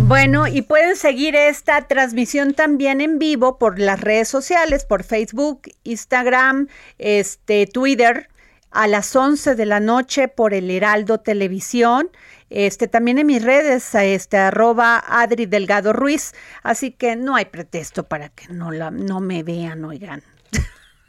[0.07, 5.63] Bueno, y pueden seguir esta transmisión también en vivo por las redes sociales, por Facebook,
[5.83, 8.29] Instagram, este, Twitter,
[8.71, 12.11] a las 11 de la noche por el Heraldo Televisión.
[12.55, 16.35] Este, también en mis redes, este, arroba Adri Delgado Ruiz.
[16.63, 20.23] Así que no hay pretexto para que no, la, no me vean, oigan.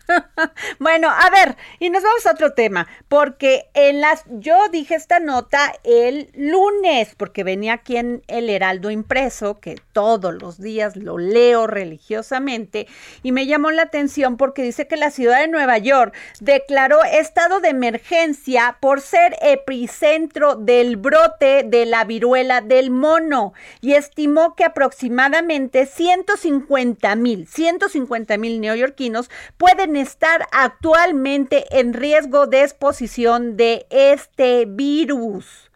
[0.80, 5.20] bueno, a ver, y nos vamos a otro tema, porque en las, yo dije esta
[5.20, 11.18] nota el lunes, porque venía aquí en el Heraldo impreso, que todos los días lo
[11.18, 12.88] leo religiosamente,
[13.24, 17.60] y me llamó la atención porque dice que la ciudad de Nueva York declaró estado
[17.60, 24.66] de emergencia por ser epicentro del brote de la viruela del mono, y estimó que
[24.66, 34.66] aproximadamente 150 mil, 150 mil neoyorquinos pueden estar actualmente en riesgo de exposición de este
[34.66, 35.72] virus.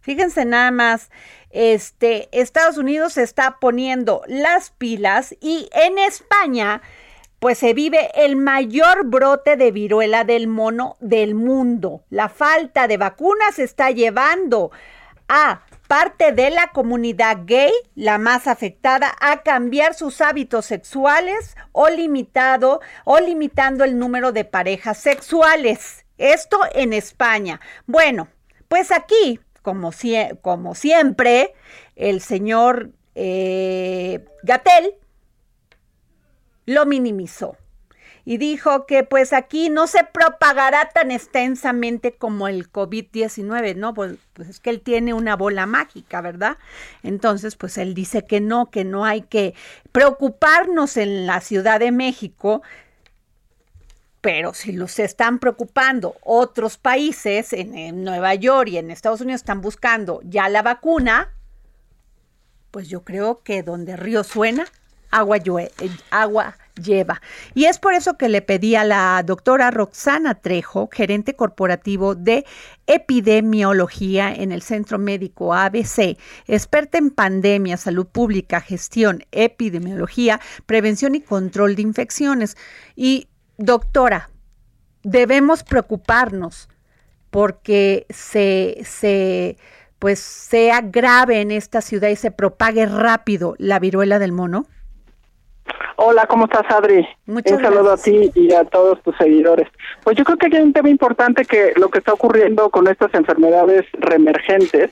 [0.00, 1.10] Fíjense nada más,
[1.50, 6.82] este, Estados Unidos se está poniendo las pilas y en España
[7.38, 12.04] pues se vive el mayor brote de viruela del mono del mundo.
[12.08, 14.70] La falta de vacunas está llevando
[15.28, 21.90] a parte de la comunidad gay, la más afectada, a cambiar sus hábitos sexuales o
[21.90, 26.06] limitado o limitando el número de parejas sexuales.
[26.16, 27.60] Esto en España.
[27.86, 28.28] Bueno,
[28.68, 31.52] pues aquí, como, siempre,
[31.94, 34.94] el señor eh, Gatel
[36.64, 37.58] lo minimizó
[38.24, 43.94] y dijo que pues aquí no se propagará tan extensamente como el COVID-19, ¿no?
[43.94, 46.56] Pues, pues, es que él tiene una bola mágica, ¿verdad?
[47.02, 49.54] Entonces, pues él dice que no, que no hay que
[49.90, 52.62] preocuparnos en la Ciudad de México,
[54.20, 59.40] pero si los están preocupando otros países, en, en Nueva York y en Estados Unidos
[59.40, 61.32] están buscando ya la vacuna,
[62.70, 64.64] pues yo creo que donde río suena,
[65.10, 65.72] agua, llueve,
[66.10, 67.20] agua lleva.
[67.54, 72.44] Y es por eso que le pedí a la doctora Roxana Trejo, gerente corporativo de
[72.86, 81.20] epidemiología en el Centro Médico ABC, experta en pandemia, salud pública, gestión, epidemiología, prevención y
[81.20, 82.56] control de infecciones.
[82.96, 84.30] Y doctora,
[85.02, 86.68] debemos preocuparnos
[87.30, 89.56] porque se, se
[89.98, 94.66] pues sea grave en esta ciudad y se propague rápido la viruela del mono?
[95.96, 97.06] Hola, ¿cómo estás, Adri?
[97.26, 98.08] Muchas un saludo gracias.
[98.28, 99.68] a ti y a todos tus seguidores.
[100.02, 103.12] Pues yo creo que hay un tema importante que lo que está ocurriendo con estas
[103.14, 104.90] enfermedades reemergentes,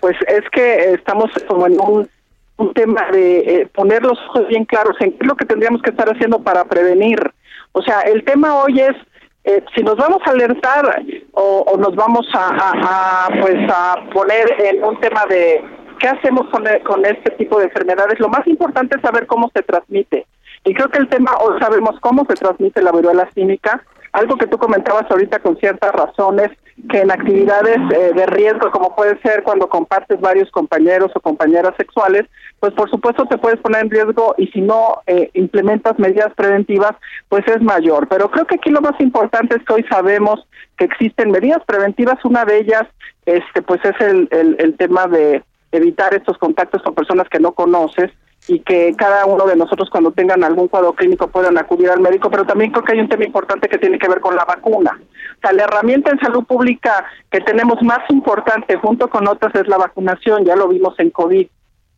[0.00, 2.08] pues es que estamos como en un,
[2.58, 5.82] un tema de eh, poner los ojos bien claros en qué es lo que tendríamos
[5.82, 7.18] que estar haciendo para prevenir.
[7.72, 8.94] O sea, el tema hoy es
[9.44, 13.96] eh, si nos vamos a alertar o, o nos vamos a, a- a, pues a
[14.12, 15.64] poner en un tema de
[16.02, 19.50] qué hacemos con, e- con este tipo de enfermedades, lo más importante es saber cómo
[19.54, 20.26] se transmite.
[20.64, 24.46] Y creo que el tema hoy sabemos cómo se transmite la viruela cínica, algo que
[24.48, 26.50] tú comentabas ahorita con ciertas razones,
[26.90, 31.74] que en actividades eh, de riesgo, como puede ser cuando compartes varios compañeros o compañeras
[31.76, 32.24] sexuales,
[32.58, 36.92] pues por supuesto te puedes poner en riesgo y si no eh, implementas medidas preventivas,
[37.28, 38.08] pues es mayor.
[38.08, 42.24] Pero creo que aquí lo más importante es que hoy sabemos que existen medidas preventivas,
[42.24, 42.84] una de ellas,
[43.24, 47.52] este, pues es el, el, el tema de evitar estos contactos con personas que no
[47.52, 48.10] conoces
[48.48, 52.30] y que cada uno de nosotros cuando tengan algún cuadro clínico puedan acudir al médico,
[52.30, 55.00] pero también creo que hay un tema importante que tiene que ver con la vacuna.
[55.00, 59.68] O sea, la herramienta en salud pública que tenemos más importante junto con otras es
[59.68, 61.46] la vacunación, ya lo vimos en COVID.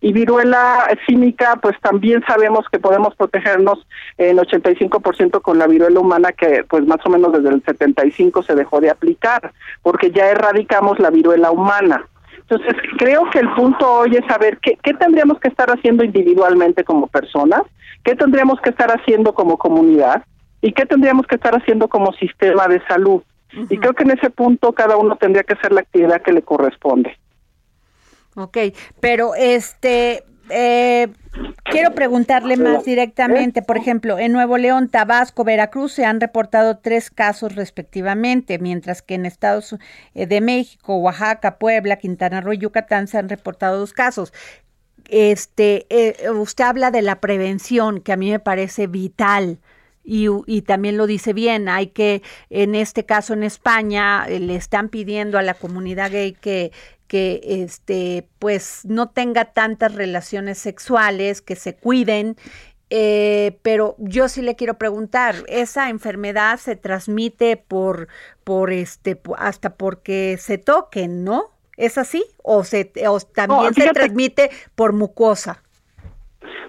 [0.01, 3.87] Y viruela cínica, pues también sabemos que podemos protegernos
[4.19, 8.55] en 85% con la viruela humana que pues más o menos desde el 75 se
[8.55, 12.07] dejó de aplicar, porque ya erradicamos la viruela humana.
[12.49, 16.85] Entonces, creo que el punto hoy es saber qué, qué tendríamos que estar haciendo individualmente
[16.85, 17.63] como personas,
[18.05, 20.25] qué tendríamos que estar haciendo como comunidad
[20.61, 23.23] y qué tendríamos que estar haciendo como sistema de salud.
[23.71, 26.43] Y creo que en ese punto cada uno tendría que hacer la actividad que le
[26.43, 27.17] corresponde.
[28.35, 28.59] Ok,
[29.01, 31.09] pero este, eh,
[31.65, 37.11] quiero preguntarle más directamente, por ejemplo, en Nuevo León, Tabasco, Veracruz se han reportado tres
[37.11, 39.77] casos respectivamente, mientras que en Estados
[40.15, 44.33] eh, de México, Oaxaca, Puebla, Quintana Roo y Yucatán se han reportado dos casos.
[45.09, 49.59] Este, eh, usted habla de la prevención, que a mí me parece vital.
[50.07, 54.91] Y, y, también lo dice bien, hay que, en este caso en España, le están
[54.91, 56.73] pidiendo a la comunidad gay que
[57.07, 62.37] que este pues no tenga tantas relaciones sexuales, que se cuiden.
[62.91, 68.09] Eh, pero yo sí le quiero preguntar, ¿esa enfermedad se transmite por,
[68.45, 71.51] por este, hasta porque se toquen, ¿no?
[71.77, 72.25] ¿Es así?
[72.43, 75.63] ¿O, se, o también se transmite por mucosa?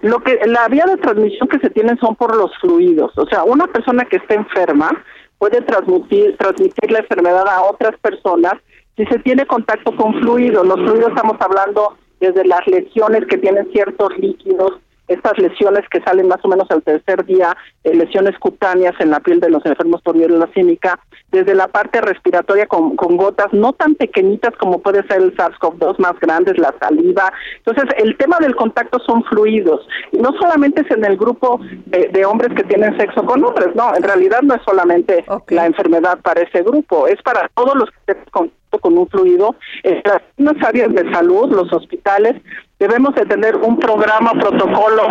[0.02, 3.16] Lo que, la vía de transmisión que se tiene son por los fluidos.
[3.16, 4.90] O sea, una persona que esté enferma
[5.38, 8.54] puede transmitir, transmitir la enfermedad a otras personas
[8.96, 13.70] si se tiene contacto con fluidos, los fluidos estamos hablando desde las lesiones que tienen
[13.72, 14.72] ciertos líquidos,
[15.08, 19.20] estas lesiones que salen más o menos al tercer día, eh, lesiones cutáneas en la
[19.20, 20.98] piel de los enfermos por viruela cínica,
[21.30, 25.98] desde la parte respiratoria con, con, gotas no tan pequeñitas como puede ser el SARS-CoV-2,
[25.98, 27.32] más grandes, la saliva.
[27.58, 29.86] Entonces, el tema del contacto son fluidos.
[30.10, 33.76] Y no solamente es en el grupo de, de hombres que tienen sexo con hombres,
[33.76, 37.90] no, en realidad no es solamente la enfermedad para ese grupo, es para todos los
[37.90, 39.56] que tienen contacto con un fluido.
[39.82, 40.02] En
[40.36, 42.40] las áreas de salud, los hospitales,
[42.78, 45.08] debemos de tener un programa, protocolo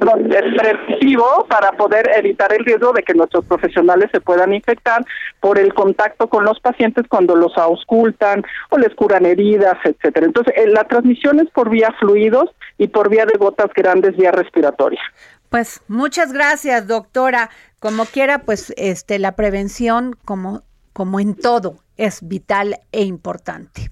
[0.00, 5.04] preventivo para poder evitar el riesgo de que nuestros profesionales se puedan infectar
[5.40, 10.26] por el contacto con los pacientes cuando los auscultan o les curan heridas, etcétera.
[10.26, 14.32] Entonces, eh, la transmisión es por vía fluidos y por vía de gotas grandes, vía
[14.32, 15.00] respiratoria.
[15.48, 17.50] Pues muchas gracias, doctora.
[17.80, 20.62] Como quiera, pues este la prevención como
[21.00, 23.90] como en todo es vital e importante.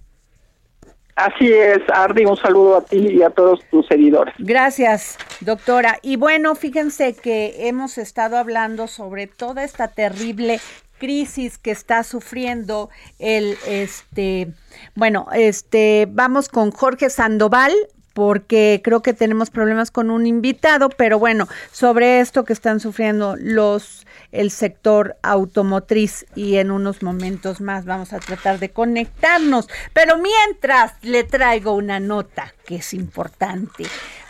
[1.17, 4.35] Así es, Ardi, un saludo a ti y a todos tus seguidores.
[4.37, 6.01] Gracias, doctora.
[6.03, 10.61] Y bueno, fíjense que hemos estado hablando sobre toda esta terrible
[10.99, 14.53] crisis que está sufriendo el este
[14.95, 17.73] bueno, este vamos con Jorge Sandoval,
[18.13, 23.35] porque creo que tenemos problemas con un invitado, pero bueno, sobre esto que están sufriendo
[23.39, 30.19] los el sector automotriz y en unos momentos más vamos a tratar de conectarnos, pero
[30.19, 33.85] mientras le traigo una nota que es importante,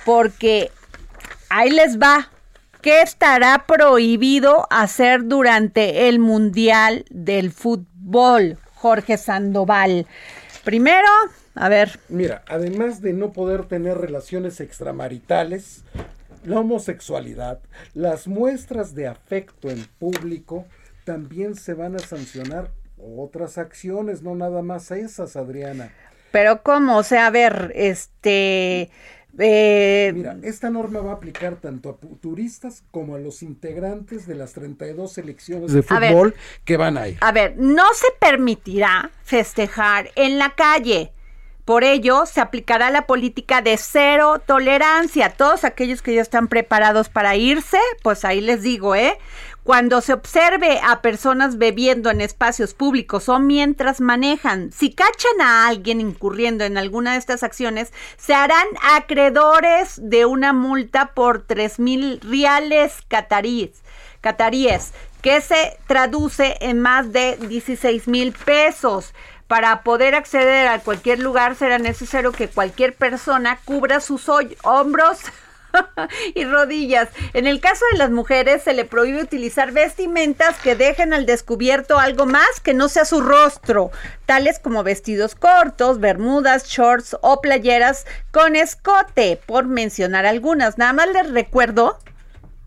[0.05, 0.71] porque
[1.49, 2.31] ahí les va.
[2.81, 10.07] ¿Qué estará prohibido hacer durante el Mundial del Fútbol, Jorge Sandoval?
[10.63, 11.09] Primero,
[11.57, 11.99] a ver.
[12.09, 15.83] Mira, además de no poder tener relaciones extramaritales,
[16.49, 17.61] la homosexualidad,
[17.95, 20.67] las muestras de afecto en público
[21.05, 25.93] también se van a sancionar otras acciones, no nada más esas, Adriana.
[26.33, 28.91] Pero cómo, o sea, a ver, este...
[29.41, 34.35] Eh, Mira, esta norma va a aplicar tanto a turistas como a los integrantes de
[34.35, 36.35] las 32 selecciones de fútbol
[36.65, 37.19] que van a ir.
[37.21, 41.13] A ver, no se permitirá festejar en la calle
[41.69, 45.29] por ello, se aplicará la política de cero tolerancia.
[45.29, 49.19] Todos aquellos que ya están preparados para irse, pues ahí les digo, ¿eh?
[49.65, 55.69] Cuando se observe a personas bebiendo en espacios públicos o mientras manejan, si cachan a
[55.69, 58.67] alguien incurriendo en alguna de estas acciones, se harán
[58.97, 63.83] acreedores de una multa por tres mil reales cataríes,
[64.23, 69.13] cataríes, que se traduce en más de 16 mil pesos.
[69.49, 74.29] Para poder acceder a cualquier lugar será necesario que cualquier persona cubra sus
[74.63, 75.21] hombros
[76.35, 77.09] y rodillas.
[77.33, 81.99] En el caso de las mujeres se le prohíbe utilizar vestimentas que dejen al descubierto
[81.99, 83.91] algo más que no sea su rostro,
[84.27, 90.77] tales como vestidos cortos, bermudas, shorts o playeras con escote, por mencionar algunas.
[90.77, 91.99] Nada más les recuerdo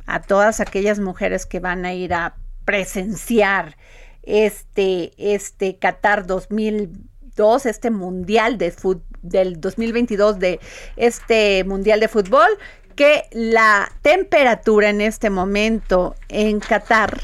[0.07, 2.33] a todas aquellas mujeres que van a ir a
[2.65, 3.77] presenciar
[4.23, 10.59] este, este Qatar 2002, este mundial de fútbol del 2022 de
[10.95, 12.49] este mundial de fútbol
[12.95, 17.19] que la temperatura en este momento en Qatar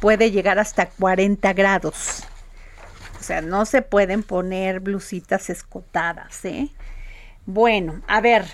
[0.00, 2.24] puede llegar hasta 40 grados.
[3.18, 6.70] O sea, no se pueden poner blusitas escotadas, ¿eh?
[7.44, 8.46] Bueno, a ver,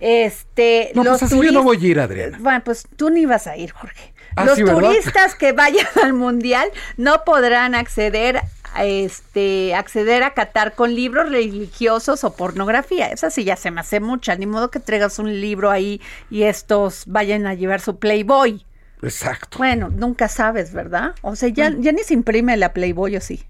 [0.00, 0.90] este...
[0.94, 2.38] No, pues así yo no voy a ir, Adriana.
[2.40, 4.14] Bueno, pues tú ni vas a ir, Jorge.
[4.36, 8.42] Ah, los turistas que vayan al mundial no podrán acceder
[8.78, 13.08] este, acceder a Qatar con libros religiosos o pornografía.
[13.08, 16.42] Esa sí ya se me hace mucha, ni modo que traigas un libro ahí y
[16.42, 18.64] estos vayan a llevar su Playboy.
[19.02, 19.58] Exacto.
[19.58, 21.14] Bueno, nunca sabes, ¿verdad?
[21.22, 21.80] O sea, ya, mm.
[21.80, 23.44] ya ni se imprime la Playboy o sí.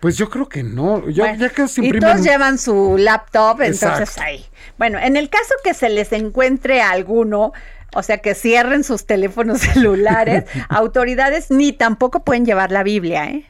[0.00, 1.06] Pues yo creo que no.
[1.10, 4.46] Ya, que se y todos llevan su laptop, entonces ahí.
[4.78, 7.52] Bueno, en el caso que se les encuentre alguno,
[7.94, 13.46] o sea, que cierren sus teléfonos celulares, autoridades ni tampoco pueden llevar la Biblia, ¿eh?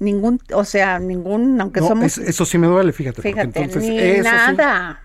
[0.00, 2.18] Ningún, o sea, ningún, aunque somos...
[2.18, 3.20] eso sí me duele, fíjate.
[3.20, 5.02] Fíjate, ni nada.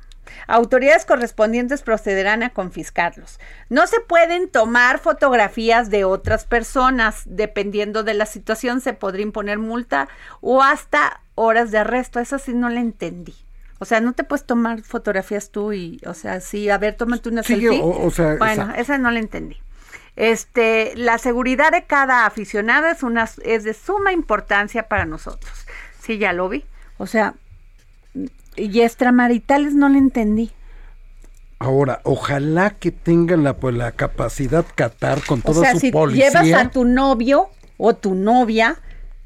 [0.47, 3.39] Autoridades correspondientes procederán a confiscarlos.
[3.69, 7.23] No se pueden tomar fotografías de otras personas.
[7.25, 10.09] Dependiendo de la situación, se podría imponer multa
[10.41, 12.19] o hasta horas de arresto.
[12.19, 13.35] Eso sí no le entendí.
[13.83, 17.27] O sea, no te puedes tomar fotografías tú y, o sea, sí, a ver, tómate
[17.27, 17.81] una selfie.
[17.83, 19.57] O, sea, bueno, esa no la entendí.
[20.15, 25.51] Este, la seguridad de cada aficionado es una es de suma importancia para nosotros.
[25.99, 26.63] Sí, ya lo vi.
[26.97, 27.33] O sea,
[28.55, 30.51] y extramaritales no le entendí.
[31.59, 36.53] Ahora, ojalá que tengan la pues la capacidad Qatar con toda o sea, si llevas
[36.53, 38.77] a tu novio o tu novia,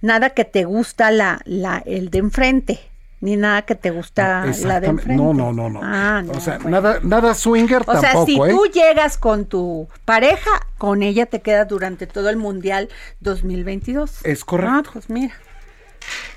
[0.01, 2.87] nada que te gusta la, la el de enfrente
[3.20, 5.22] ni nada que te gusta la de enfrente.
[5.22, 5.80] No, no, no, no.
[5.84, 8.24] Ah, o sea, nada, nada swinger tampoco.
[8.24, 8.49] O sea, si ¿eh?
[8.51, 12.89] tú llegas con tu pareja, con ella te quedas durante todo el Mundial
[13.22, 14.24] 2022.
[14.24, 14.74] Es correcto.
[14.76, 15.34] Ah, pues mira.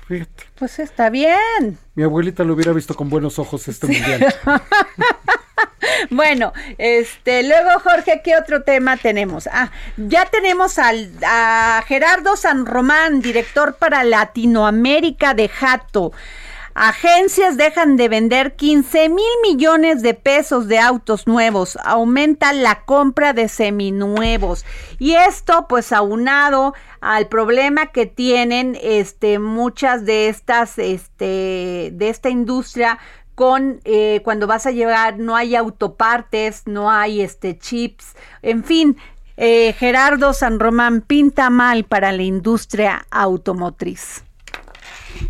[0.07, 0.43] Fíjate.
[0.55, 1.77] Pues está bien.
[1.95, 4.35] Mi abuelita lo hubiera visto con buenos ojos este Mundial.
[6.09, 9.47] Bueno, este, luego Jorge, ¿qué otro tema tenemos?
[9.47, 16.11] Ah, ya tenemos al, a Gerardo San Román, director para Latinoamérica de Jato.
[16.73, 21.77] Agencias dejan de vender 15 mil millones de pesos de autos nuevos.
[21.83, 24.65] Aumenta la compra de seminuevos.
[24.97, 32.29] Y esto, pues, aunado al problema que tienen este, muchas de estas, este, de esta
[32.29, 32.99] industria
[33.35, 38.97] con eh, cuando vas a llevar, no hay autopartes, no hay este chips, en fin,
[39.37, 44.23] eh, Gerardo San Román pinta mal para la industria automotriz.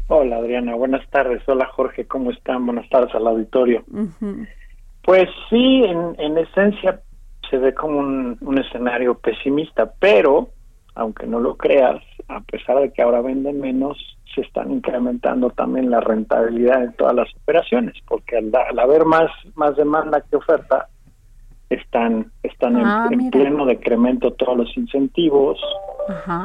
[0.07, 1.41] Hola Adriana, buenas tardes.
[1.47, 2.65] Hola Jorge, ¿cómo están?
[2.65, 3.83] Buenas tardes al auditorio.
[5.03, 7.01] Pues sí, en, esencia
[7.49, 10.49] se ve como un, escenario pesimista, pero
[10.95, 13.97] aunque no lo creas, a pesar de que ahora venden menos,
[14.35, 19.31] se están incrementando también la rentabilidad en todas las operaciones, porque al, al haber más,
[19.55, 20.89] más demanda que oferta,
[21.71, 25.59] están están en, ah, pleno decremento todos los incentivos.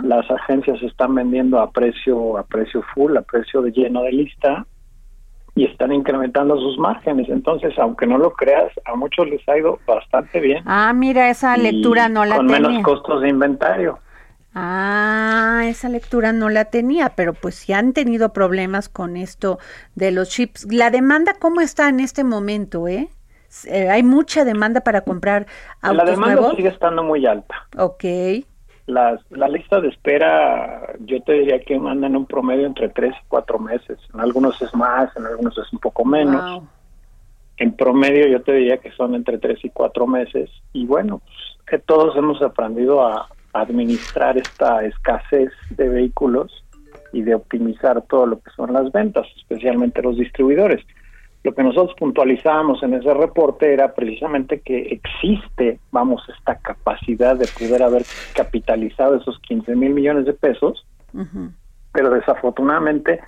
[0.03, 4.67] Las agencias están vendiendo a precio a precio full a precio de lleno de lista
[5.55, 7.29] y están incrementando sus márgenes.
[7.29, 10.63] Entonces aunque no lo creas a muchos les ha ido bastante bien.
[10.67, 13.99] Ah mira esa lectura no la con menos costos de inventario.
[14.59, 19.59] Ah, esa lectura no la tenía, pero pues si han tenido problemas con esto
[19.95, 20.67] de los chips.
[20.71, 23.11] ¿La demanda cómo está en este momento, eh?
[23.67, 25.47] Eh, hay mucha demanda para comprar
[25.81, 27.55] autos La demanda sigue estando muy alta.
[27.77, 28.05] Ok.
[28.87, 33.25] Las, la lista de espera, yo te diría que mandan un promedio entre tres y
[33.29, 33.99] cuatro meses.
[34.15, 36.63] En algunos es más, en algunos es un poco menos.
[37.57, 40.51] En promedio yo te diría que son entre tres y cuatro meses.
[40.73, 41.37] Y bueno, pues,
[41.67, 46.63] que todos hemos aprendido a administrar esta escasez de vehículos
[47.13, 50.85] y de optimizar todo lo que son las ventas, especialmente los distribuidores.
[51.47, 57.47] Lo que nosotros puntualizábamos en ese reporte era precisamente que existe, vamos, esta capacidad de
[57.47, 58.03] poder haber
[58.35, 60.85] capitalizado esos 15 mil millones de pesos,
[61.93, 63.21] pero desafortunadamente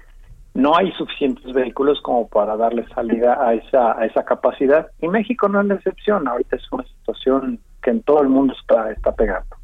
[0.52, 4.88] no hay suficientes vehículos como para darle salida a esa, a esa capacidad.
[5.00, 8.52] Y México no es la excepción, ahorita es una situación que en todo el mundo
[8.60, 9.54] está, está pegando.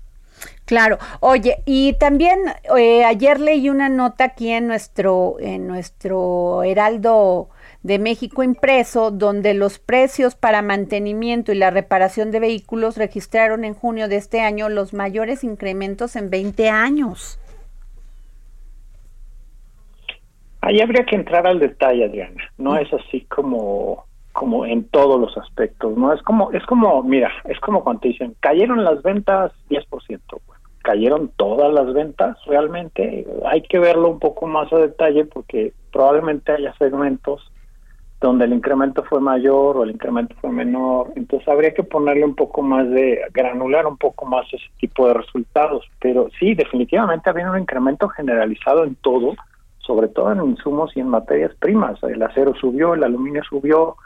[0.65, 2.39] Claro, oye, y también
[2.79, 7.49] eh, ayer leí una nota aquí en nuestro, en nuestro Heraldo
[7.85, 13.75] de México impreso, donde los precios para mantenimiento y la reparación de vehículos registraron en
[13.75, 17.39] junio de este año los mayores incrementos en 20 años.
[20.63, 22.43] Ahí habría que entrar al detalle, Adriana.
[22.57, 22.77] No mm.
[22.79, 26.13] es así como como en todos los aspectos, ¿no?
[26.13, 29.87] Es como es como, mira, es como cuando te dicen, cayeron las ventas 10%.
[30.47, 33.27] Bueno, cayeron todas las ventas realmente.
[33.45, 37.53] Hay que verlo un poco más a detalle porque probablemente haya segmentos
[38.25, 41.13] donde el incremento fue mayor o el incremento fue menor.
[41.15, 45.13] Entonces habría que ponerle un poco más de, granular un poco más ese tipo de
[45.13, 45.85] resultados.
[46.01, 49.35] Pero sí, definitivamente había un incremento generalizado en todo,
[49.79, 52.03] sobre todo en insumos y en materias primas.
[52.03, 53.97] El acero subió, el aluminio subió,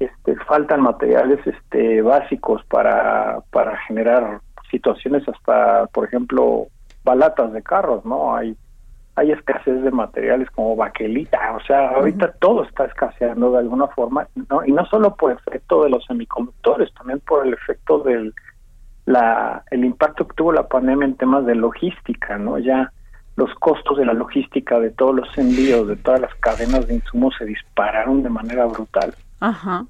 [0.00, 4.40] este, faltan materiales este, básicos para, para generar
[4.72, 6.66] situaciones hasta, por ejemplo,
[7.04, 8.34] balatas de carros, ¿no?
[8.34, 8.56] Hay
[9.14, 14.26] hay escasez de materiales como baquelita, o sea, ahorita todo está escaseando de alguna forma,
[14.48, 14.64] ¿no?
[14.64, 18.34] y no solo por efecto de los semiconductores, también por el efecto del
[19.04, 22.58] la el impacto que tuvo la pandemia en temas de logística, ¿no?
[22.58, 22.92] Ya
[23.36, 27.34] los costos de la logística de todos los envíos, de todas las cadenas de insumos
[27.36, 29.14] se dispararon de manera brutal.
[29.40, 29.86] Ajá.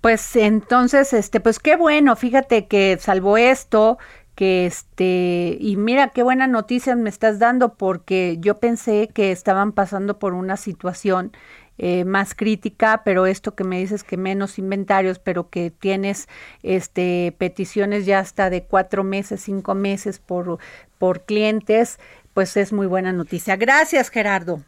[0.00, 3.98] Pues entonces, este, pues qué bueno, fíjate que salvo esto,
[4.40, 9.72] que este, y mira qué buena noticia me estás dando porque yo pensé que estaban
[9.72, 11.32] pasando por una situación
[11.76, 16.26] eh, más crítica, pero esto que me dices que menos inventarios, pero que tienes
[16.62, 20.58] este peticiones ya hasta de cuatro meses, cinco meses por,
[20.96, 22.00] por clientes,
[22.32, 23.56] pues es muy buena noticia.
[23.56, 24.62] Gracias, Gerardo.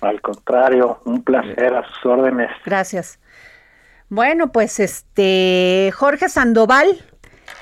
[0.00, 2.48] Al contrario, un placer a sus órdenes.
[2.64, 3.18] Gracias.
[4.08, 7.04] Bueno, pues este Jorge Sandoval,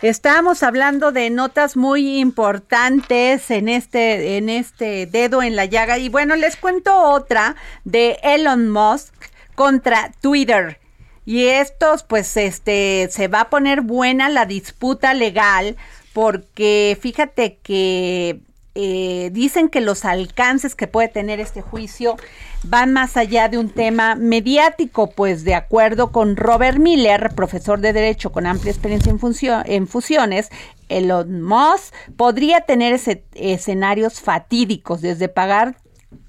[0.02, 5.98] Estábamos hablando de notas muy importantes en este, en este dedo en la llaga.
[5.98, 9.12] Y bueno, les cuento otra de Elon Musk
[9.54, 10.80] contra Twitter.
[11.24, 15.76] Y estos, pues, este, se va a poner buena la disputa legal
[16.12, 18.40] porque fíjate que
[18.80, 22.16] eh, dicen que los alcances que puede tener este juicio
[22.62, 27.92] van más allá de un tema mediático, pues de acuerdo con Robert Miller, profesor de
[27.92, 29.18] Derecho con amplia experiencia en,
[29.66, 30.50] en fusiones,
[30.88, 33.00] Elon Musk podría tener
[33.34, 35.74] escenarios fatídicos, desde pagar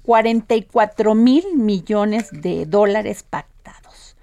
[0.02, 4.16] 44 mil millones de dólares pactados.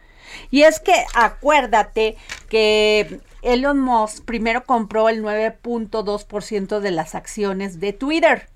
[0.52, 2.18] Y es que acuérdate
[2.50, 8.50] que Elon Musk primero compró el 9.2% de las acciones de Twitter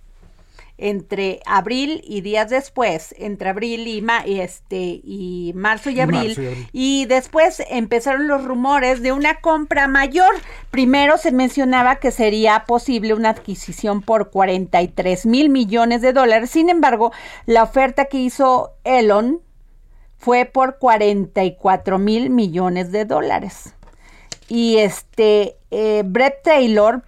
[0.82, 4.04] entre abril y días después, entre abril y,
[4.40, 6.36] este, y marzo y abril,
[6.72, 10.34] y después empezaron los rumores de una compra mayor.
[10.72, 16.50] Primero se mencionaba que sería posible una adquisición por 43 mil millones de dólares.
[16.50, 17.12] Sin embargo,
[17.46, 19.40] la oferta que hizo Elon
[20.18, 23.76] fue por 44 mil millones de dólares.
[24.54, 27.04] Y este, eh, Brett Taylor,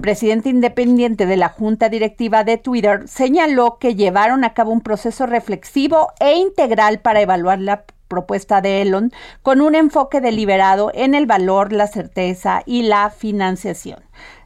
[0.00, 5.26] presidente independiente de la Junta Directiva de Twitter, señaló que llevaron a cabo un proceso
[5.26, 9.12] reflexivo e integral para evaluar la propuesta de Elon
[9.42, 14.00] con un enfoque deliberado en el valor, la certeza y la financiación.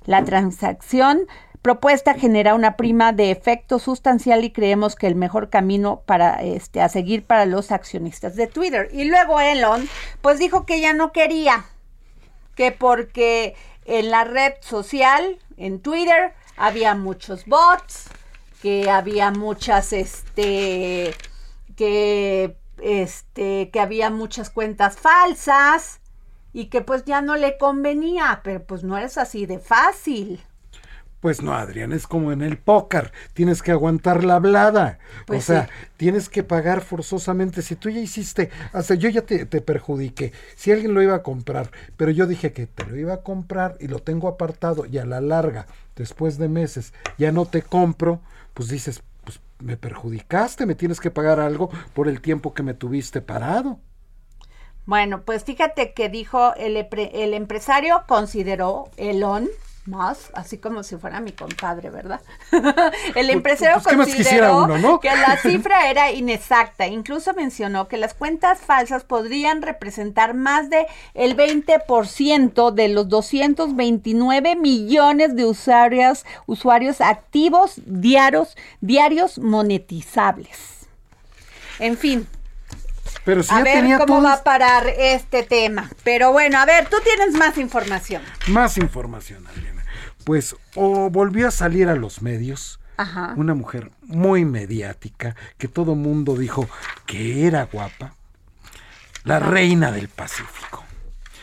[0.04, 1.20] La transacción
[1.62, 6.82] propuesta genera una prima de efecto sustancial y creemos que el mejor camino para este
[6.82, 8.90] a seguir para los accionistas de Twitter.
[8.92, 9.88] Y luego Elon
[10.20, 11.64] pues dijo que ya no quería
[12.56, 13.54] que porque
[13.84, 18.08] en la red social, en Twitter, había muchos bots,
[18.60, 21.14] que había muchas, este,
[21.76, 26.00] que, este, que había muchas cuentas falsas
[26.52, 30.42] y que pues ya no le convenía, pero pues no es así de fácil.
[31.20, 34.98] Pues no, Adrián, es como en el póker, tienes que aguantar la hablada.
[35.26, 37.62] Pues o sea, tienes que pagar forzosamente.
[37.62, 40.32] Si tú ya hiciste, hasta yo ya te, te, perjudiqué.
[40.56, 43.76] Si alguien lo iba a comprar, pero yo dije que te lo iba a comprar
[43.80, 48.20] y lo tengo apartado y a la larga, después de meses, ya no te compro,
[48.52, 52.74] pues dices, pues me perjudicaste, me tienes que pagar algo por el tiempo que me
[52.74, 53.80] tuviste parado.
[54.84, 59.48] Bueno, pues fíjate que dijo el, el empresario, consideró Elon
[59.86, 62.20] más, así como si fuera mi compadre, ¿verdad?
[63.14, 66.86] el empresario pues, consideró que la cifra era inexacta.
[66.86, 74.56] Incluso mencionó que las cuentas falsas podrían representar más de el 20% de los 229
[74.56, 80.86] millones de usuarios, usuarios activos diarios, diarios monetizables.
[81.78, 82.26] En fin,
[83.24, 85.90] pero si a ver cómo va a parar este tema.
[86.04, 88.22] Pero bueno, a ver, tú tienes más información.
[88.46, 89.75] Más información, Adriana
[90.26, 92.80] pues o volvió a salir a los medios
[93.36, 96.68] una mujer muy mediática, que todo mundo dijo
[97.06, 98.16] que era guapa,
[99.22, 100.84] la reina del Pacífico.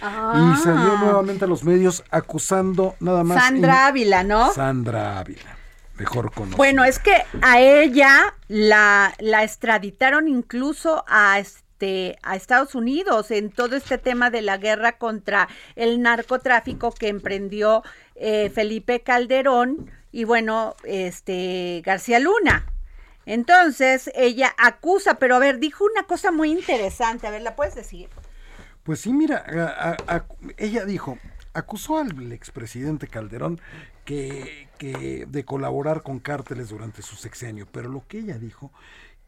[0.01, 3.41] Y salió nuevamente a los medios acusando nada más.
[3.41, 4.51] Sandra Ávila, ¿no?
[4.51, 5.55] Sandra Ávila,
[5.95, 6.57] mejor conocida.
[6.57, 11.39] Bueno, es que a ella la, la extraditaron incluso a
[11.83, 17.09] este, a Estados Unidos en todo este tema de la guerra contra el narcotráfico que
[17.09, 17.83] emprendió
[18.15, 22.65] eh, Felipe Calderón y bueno, este García Luna.
[23.25, 27.75] Entonces ella acusa, pero a ver, dijo una cosa muy interesante, a ver, ¿la puedes
[27.75, 28.07] decir?
[28.83, 29.97] Pues sí, mira,
[30.55, 31.17] ella dijo,
[31.53, 33.59] acusó al expresidente Calderón
[34.05, 38.71] que, que de colaborar con cárteles durante su sexenio, pero lo que ella dijo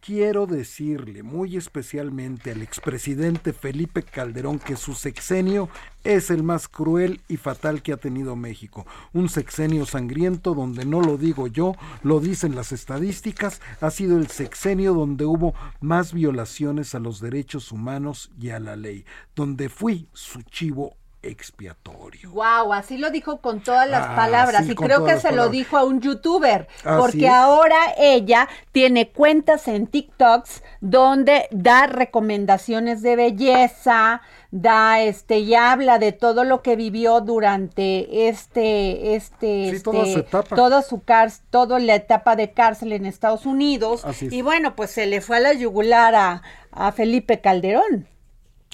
[0.01, 5.69] quiero decirle muy especialmente al expresidente Felipe Calderón que su sexenio
[6.03, 8.85] es el más cruel y fatal que ha tenido México.
[9.13, 11.73] Un sexenio sangriento donde no lo digo yo,
[12.03, 17.71] lo dicen las estadísticas, ha sido el sexenio donde hubo más violaciones a los derechos
[17.71, 20.95] humanos y a la ley, donde fui su chivo
[21.25, 22.31] expiatorio.
[22.31, 25.77] Wow, así lo dijo con todas las ah, palabras y creo que se lo dijo
[25.77, 34.21] a un youtuber, porque ahora ella tiene cuentas en TikToks donde da recomendaciones de belleza,
[34.51, 40.19] da este y habla de todo lo que vivió durante este este, este toda su
[40.19, 40.55] etapa.
[40.55, 45.07] toda su cárcel, toda la etapa de cárcel en Estados Unidos y bueno, pues se
[45.07, 48.07] le fue a la yugular a, a Felipe Calderón.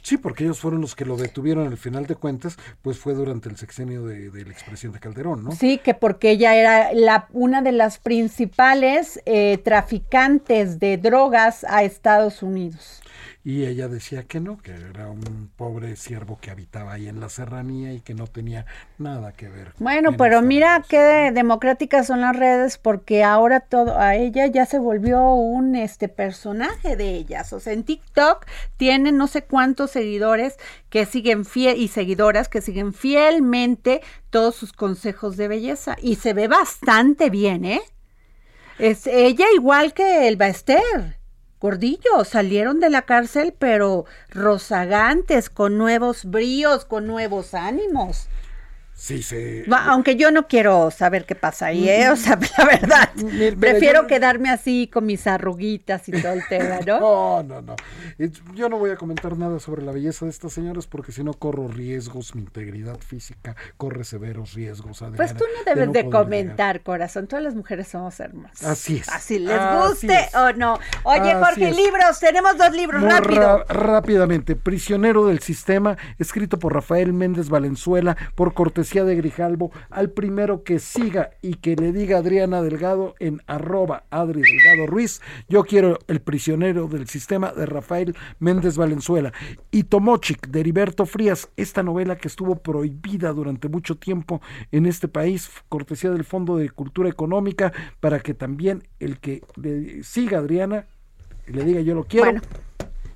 [0.02, 3.49] Sí, porque ellos fueron los que lo detuvieron al final de cuentas, pues fue durante
[3.49, 5.52] el sexenio de, del expresidente Calderón, ¿no?
[5.52, 11.84] Sí, que porque ella era la, una de las principales eh, traficantes de drogas a
[11.84, 13.02] Estados Unidos
[13.44, 17.28] y ella decía que no, que era un pobre siervo que habitaba ahí en la
[17.28, 18.68] serranía y que no tenía
[19.00, 19.74] nada que ver.
[19.80, 24.78] Bueno, pero mira qué democráticas son las redes porque ahora todo a ella ya se
[24.78, 28.46] volvió un este personaje de ellas, o sea, en TikTok
[28.78, 30.58] tienen no sé cuántos seguidores
[30.89, 36.34] que siguen fiel y seguidoras que siguen fielmente todos sus consejos de belleza y se
[36.34, 37.82] ve bastante bien, ¿eh?
[38.78, 41.20] Es ella igual que el Baester
[41.62, 48.28] Gordillo, salieron de la cárcel, pero rozagantes, con nuevos bríos, con nuevos ánimos.
[49.02, 49.64] Sí, sí.
[49.88, 52.12] Aunque yo no quiero saber qué pasa ahí, ¿eh?
[52.12, 53.10] O sea, la verdad,
[53.60, 57.00] prefiero quedarme así con mis arruguitas y todo el tema, ¿no?
[57.00, 57.76] no, no, no.
[58.54, 61.34] Yo no voy a comentar nada sobre la belleza de estas señoras porque si no
[61.34, 65.04] corro riesgos, mi integridad física corre severos riesgos.
[65.16, 67.26] pues tú no debes de, comentar, corazón.
[67.26, 68.64] Todas las mujeres somos hermosas.
[68.64, 69.10] Así es.
[69.10, 70.78] Así les guste o no.
[71.04, 73.66] Oye, Jorge, libros, tenemos dos libros, rápido.
[73.68, 74.56] rápidamente.
[74.56, 80.80] Prisionero del sistema, escrito por Rafael Méndez Valenzuela, por cortesía de Grijalbo al primero que
[80.80, 85.22] siga y que le diga Adriana Delgado en arroba Adri Delgado Ruiz.
[85.48, 89.34] Yo quiero El prisionero del sistema de Rafael Méndez Valenzuela.
[89.70, 95.08] Y Tomochic de Heriberto Frías, esta novela que estuvo prohibida durante mucho tiempo en este
[95.08, 100.88] país, cortesía del Fondo de Cultura Económica, para que también el que le siga Adriana
[101.46, 102.42] le diga yo lo quiero.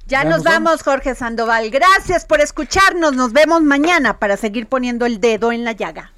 [0.08, 1.72] Ya, nos, vamos, Jorge Sandoval.
[1.72, 3.16] Gracias por escucharnos.
[3.16, 6.12] Nos vemos mañana para seguir poniendo el dedo en la llaga.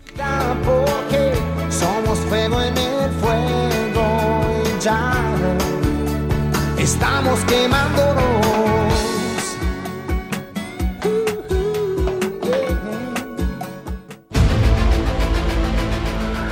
[0.66, 1.34] Porque
[1.70, 5.14] somos fuego en el fuego y ya
[6.78, 8.48] estamos quemándonos.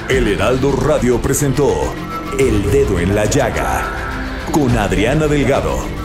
[0.08, 1.94] El Heraldo Radio presentó
[2.40, 3.84] El Dedo en la Llaga
[4.54, 6.05] con Adriana Delgado.